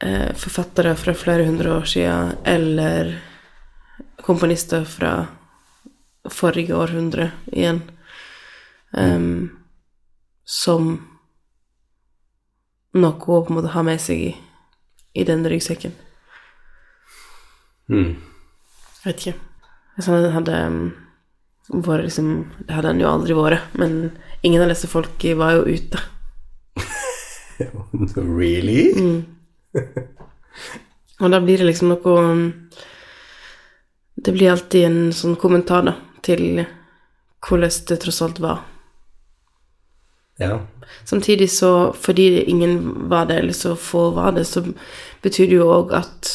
eh, 0.04 0.34
forfattere 0.34 0.94
fra 0.96 1.14
flere 1.14 1.46
hundre 1.46 1.72
år 1.72 1.84
siden, 1.90 2.37
eller 2.44 3.16
komponister 4.22 4.84
fra 4.84 5.26
forrige 6.30 6.76
århundre 6.76 7.30
igjen, 7.52 7.82
em, 8.96 9.50
som 10.44 10.92
noe 12.94 13.12
å 13.18 13.42
på 13.42 13.50
en 13.50 13.58
måte 13.58 13.74
ha 13.74 13.82
med 13.82 14.00
seg 14.00 14.22
i, 14.28 14.32
i 15.14 15.24
den 15.24 15.46
ryggsekken. 15.46 15.94
Mm. 17.88 18.16
Jeg 19.05 19.05
vet 19.05 19.20
ikke. 19.20 19.35
Altså, 19.96 20.14
han 20.16 20.33
hadde 20.35 20.61
um, 20.66 20.79
vært 21.85 22.07
liksom 22.09 22.31
Det 22.64 22.74
hadde 22.74 22.90
han 22.94 23.03
jo 23.03 23.11
aldri 23.11 23.37
vært, 23.37 23.77
men 23.79 24.11
ingen 24.42 24.64
av 24.64 24.72
disse 24.72 24.90
folk 24.90 25.27
var 25.38 25.59
jo 25.59 25.79
ute. 25.79 26.03
Really? 28.16 28.90
Og 31.22 31.31
da 31.31 31.38
blir 31.38 31.61
det 31.61 31.68
liksom 31.68 31.92
noe 31.92 32.14
um, 32.27 32.40
Det 34.18 34.35
blir 34.35 34.50
alltid 34.50 34.88
en 34.88 34.98
sånn 35.14 35.37
kommentar, 35.38 35.87
da, 35.87 35.94
til 36.27 36.64
hvordan 37.44 37.77
det 37.88 38.00
tross 38.03 38.22
alt 38.24 38.40
var. 38.42 38.64
Ja. 40.36 40.66
Samtidig 41.04 41.50
så, 41.50 41.92
fordi 41.92 42.42
ingen 42.42 43.08
var 43.08 43.26
det, 43.26 43.34
eller 43.34 43.52
så 43.52 43.76
få 43.76 44.10
var 44.10 44.32
det, 44.32 44.44
så 44.44 44.64
betyr 45.22 45.46
det 45.46 45.60
jo 45.60 45.68
òg 45.70 45.94
at 45.94 46.30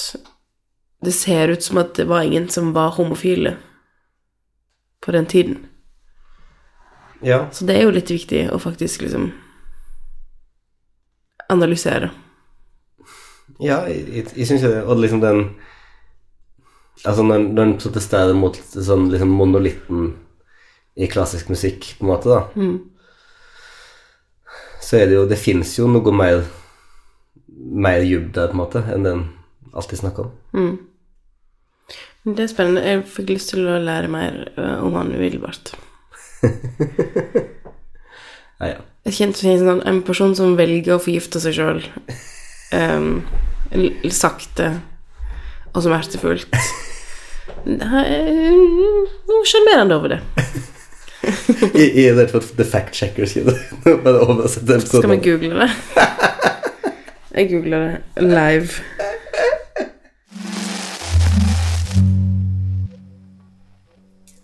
det 1.04 1.12
ser 1.16 1.48
ut 1.48 1.64
som 1.64 1.78
at 1.78 1.96
det 1.96 2.08
var 2.08 2.22
ingen 2.22 2.50
som 2.50 2.74
var 2.74 2.96
homofile 2.96 3.58
på 5.04 5.12
den 5.12 5.26
tiden. 5.26 5.66
Ja. 7.22 7.48
Så 7.52 7.66
det 7.66 7.78
er 7.78 7.88
jo 7.88 7.96
litt 7.96 8.12
viktig 8.12 8.48
å 8.52 8.60
faktisk 8.60 9.04
liksom 9.04 9.32
analysere. 11.50 12.12
Ja, 13.60 13.82
jeg, 13.88 14.30
syns 14.48 14.64
jo 14.64 14.72
det. 14.72 14.84
Og 14.86 15.00
liksom 15.00 15.24
den 15.24 15.50
Altså, 17.08 17.24
når, 17.24 17.46
når 17.56 17.64
den 17.64 17.78
protesterer 17.80 18.36
mot 18.36 18.58
sånn 18.74 19.06
liksom 19.08 19.30
monolitten 19.32 20.10
i 21.00 21.08
klassisk 21.08 21.48
musikk, 21.48 21.94
på 21.96 22.04
en 22.04 22.10
måte, 22.10 22.28
da, 22.28 22.42
så 24.90 24.98
er 24.98 25.10
det 25.10 25.20
jo 25.20 25.28
Det 25.30 25.38
fins 25.38 25.76
jo 25.78 25.86
noe 25.92 26.14
mer 26.16 26.42
mer 27.60 28.02
djup 28.02 28.32
der, 28.34 28.50
på 28.50 28.56
en 28.56 28.62
måte, 28.62 28.82
enn 28.90 29.06
den 29.06 29.26
alltid 29.76 30.00
snakker 30.00 30.30
om. 30.30 30.32
Mm. 30.56 30.78
Det 32.36 32.44
er 32.46 32.52
spennende. 32.52 32.86
Jeg 32.86 33.06
fikk 33.10 33.34
lyst 33.34 33.54
til 33.54 33.68
å 33.70 33.78
lære 33.84 34.10
mer 34.12 34.40
om 34.82 34.98
han 34.98 35.14
umiddelbart. 35.14 35.74
Ja, 38.60 38.74
ja. 38.74 38.80
Jeg 39.08 39.16
kjente 39.16 39.54
sånn, 39.62 39.78
en 39.88 40.02
person 40.04 40.34
som 40.36 40.58
velger 40.60 40.98
å 40.98 41.00
forgifte 41.00 41.40
seg 41.40 41.54
sjøl 41.56 41.78
um, 42.76 43.22
sakte 44.12 44.74
og 45.72 45.86
smertefullt. 45.86 46.58
Er 47.64 47.80
han 47.88 49.48
sjarmerende 49.54 49.96
over 49.96 50.18
det. 50.18 50.20
Jeg, 51.24 51.90
i 51.90 52.04
det 52.06 52.06
hele 52.06 52.28
for 52.32 52.46
The 52.56 52.66
Fact 52.68 52.96
Checkers 52.96 53.34
gjør 53.38 53.52
det. 53.52 53.60
Bare 54.06 54.48
Skal 54.50 55.10
vi 55.10 55.22
google 55.26 55.66
det? 55.66 55.72
Jeg 57.40 57.50
googler 57.50 57.80
det 58.16 58.24
live. 58.24 58.70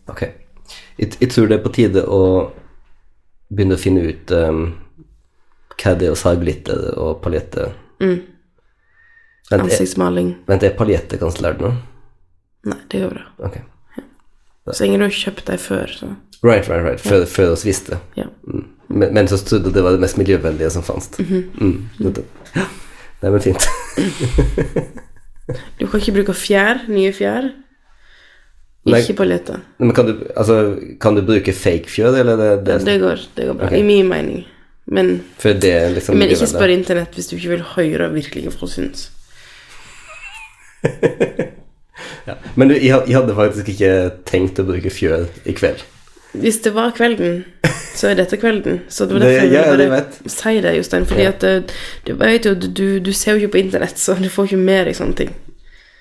Ok. 0.08 0.22
Jeg, 1.00 1.30
tror 1.32 1.48
det 1.48 1.58
er 1.58 1.64
på 1.64 1.74
tide 1.76 2.04
å 2.06 2.22
begynne 3.50 3.76
å 3.76 3.82
finne 3.82 4.06
ut 4.06 4.32
um, 4.32 4.62
hva 5.76 5.96
det 5.98 6.08
er 6.08 6.14
å 6.14 6.20
sa 6.20 6.36
glitter 6.40 6.94
og 6.94 7.20
paljette 7.24 7.68
mm. 8.00 8.16
Ansiktsmaling. 9.56 10.32
vent, 10.48 10.64
er 10.64 10.78
paljette 10.78 11.20
kansellert 11.22 11.60
nå? 11.62 11.74
Nei, 12.70 12.80
det 12.90 13.02
går 13.04 13.12
bra. 13.18 13.26
Ok. 13.50 13.60
Så 14.72 14.86
lenge 14.86 15.02
du 15.02 15.06
har 15.06 15.14
kjøpt 15.14 15.46
deg 15.52 15.62
før, 15.62 15.92
så 15.94 16.14
Right, 16.46 16.68
right, 16.70 16.84
right. 16.86 17.02
Før, 17.02 17.26
før 17.26 17.54
oss 17.56 17.66
visste. 17.66 18.00
ja. 18.18 18.30
Mm. 18.46 18.66
Men, 18.88 19.14
men 19.18 19.28
så 19.28 19.40
trodde 19.42 19.72
det 19.74 19.82
var 19.84 19.96
det 19.96 20.00
mest 20.04 20.18
miljøvennlige 20.18 20.70
som 20.70 20.84
fantes. 20.86 21.18
mm, 21.20 21.90
Ja, 22.56 22.66
Nei, 23.24 23.32
men 23.32 23.42
fint. 23.42 23.66
Du 25.80 25.88
kan 25.88 26.00
ikke 26.00 26.14
bruke 26.20 26.36
fjær, 26.38 26.84
nye 26.90 27.14
fjær. 27.14 27.48
Ikke 28.86 29.16
Ikke 29.16 29.26
lete. 29.26 29.58
Men 29.80 29.94
kan 29.98 30.06
du, 30.06 30.14
altså, 30.38 30.78
kan 31.02 31.18
du 31.18 31.24
bruke 31.26 31.54
fake 31.54 31.90
fjør, 31.90 32.20
eller 32.22 32.38
det, 32.38 32.50
det, 32.68 32.86
Det 32.86 33.00
går, 33.02 33.26
det 33.38 33.48
går 33.48 33.58
bra. 33.58 33.66
Okay. 33.66 33.80
I 33.80 33.84
min 33.84 34.08
mening. 34.10 34.46
Men, 34.86 35.24
det 35.42 35.74
liksom 35.96 36.18
men 36.18 36.30
ikke 36.30 36.46
spør 36.46 36.70
internett 36.70 37.16
hvis 37.18 37.28
du 37.32 37.36
ikke 37.40 37.56
vil 37.56 37.66
høre 37.74 38.12
virkelig 38.14 38.46
hva 38.46 38.54
folk 38.60 38.72
syns. 38.78 39.10
Ja. 42.26 42.34
Men 42.58 42.72
du, 42.72 42.74
jeg, 42.74 43.04
jeg 43.08 43.14
hadde 43.16 43.36
faktisk 43.38 43.68
ikke 43.70 43.90
tenkt 44.26 44.58
å 44.58 44.64
bruke 44.66 44.90
fjør 44.90 45.28
i 45.46 45.54
kveld. 45.54 45.84
Hvis 46.42 46.58
det 46.64 46.74
var 46.76 46.92
kvelden, 46.98 47.44
så 47.96 48.08
er 48.12 48.16
dette 48.20 48.38
kvelden. 48.38 48.82
Så 48.90 49.06
det 49.08 49.14
var 49.14 49.20
Det- 49.20 49.32
derfor 49.36 49.54
ja, 49.54 49.62
jeg 49.62 49.78
bare 49.78 49.90
vet. 49.92 50.32
si 50.32 50.62
det, 50.62 50.76
Jostein. 50.78 51.06
Fordi 51.06 51.22
Ja. 51.22 51.30
at 51.30 51.44
eh, 51.44 51.62
du, 52.08 52.14
vet 52.16 52.46
jo, 52.46 52.54
du, 52.54 53.00
du 53.00 53.14
ser 53.14 53.32
jo 53.36 53.38
ikke 53.48 53.52
på 53.58 53.58
internett, 53.66 53.98
så 54.00 54.16
du 54.22 54.30
får 54.30 54.44
ikke 54.50 54.58
med 54.58 54.86
deg 54.88 54.96
sånne 54.96 55.16
ting. 55.16 55.30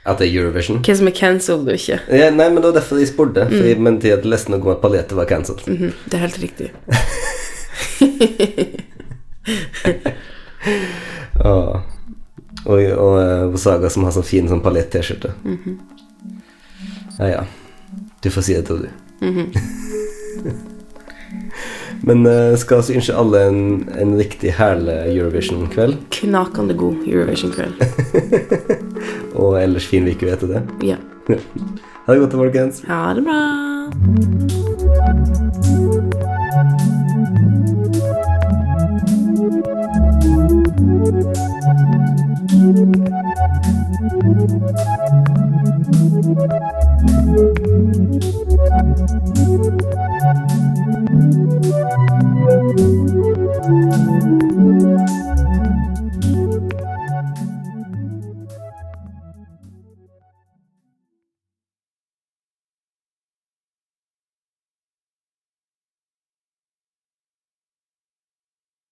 At 0.07 0.19
det 0.19 0.29
er 0.29 0.41
Eurovision. 0.43 0.83
Hva 0.85 0.97
som 0.97 1.07
er 1.09 1.13
cancelled 1.17 1.69
og 1.69 1.75
ikke. 1.75 2.01
Ja, 2.13 2.31
nei, 2.31 2.49
men 2.51 2.57
det 2.57 2.65
var 2.75 2.81
derfor 2.81 2.99
jeg 2.99 3.09
spurte. 3.09 3.47
Fordi, 3.49 3.75
Men 3.79 4.01
til 4.01 4.09
at 4.13 4.25
leste 4.25 4.51
noe 4.51 4.61
om 4.61 4.69
at 4.69 4.83
paljetter 4.83 5.17
var 5.17 5.25
cancelled. 5.25 5.67
Mhm, 5.67 5.93
det 6.11 6.15
er 6.15 6.19
helt 6.19 6.43
riktig. 6.43 6.71
Og, 11.45 11.81
og, 12.67 12.79
og 12.81 13.17
eh, 13.21 13.57
Saga 13.61 13.91
som 13.93 14.05
har 14.07 14.13
sånn 14.15 14.25
fin 14.25 14.47
sånn 14.49 14.63
paljett-T-skjorte. 14.65 15.33
Ja, 17.19 17.27
ja. 17.29 17.43
Du 18.25 18.31
får 18.33 18.43
si 18.47 18.55
det 18.57 18.65
til 18.71 18.87
du. 18.87 18.89
Men 22.07 22.27
eh, 22.27 22.57
skal 22.61 22.77
altså 22.83 22.97
ønske 22.99 23.17
alle 23.17 23.39
en, 23.49 23.61
en 24.01 24.17
riktig 24.19 24.53
herlig 24.59 24.97
Eurovision-kveld. 25.15 25.97
Knakende 26.19 26.77
god 26.79 26.97
Eurovision-kveld. 27.09 27.75
og 29.41 29.63
ellers 29.63 29.87
fin 29.89 30.09
uke 30.09 30.29
etter 30.33 30.47
det. 30.57 30.63
Ja. 30.85 30.97
ha 32.05 32.13
det 32.13 32.21
godt, 32.27 32.39
folkens. 32.45 32.85
Ha 32.91 33.15
det 33.17 33.25
bra. 33.25 33.41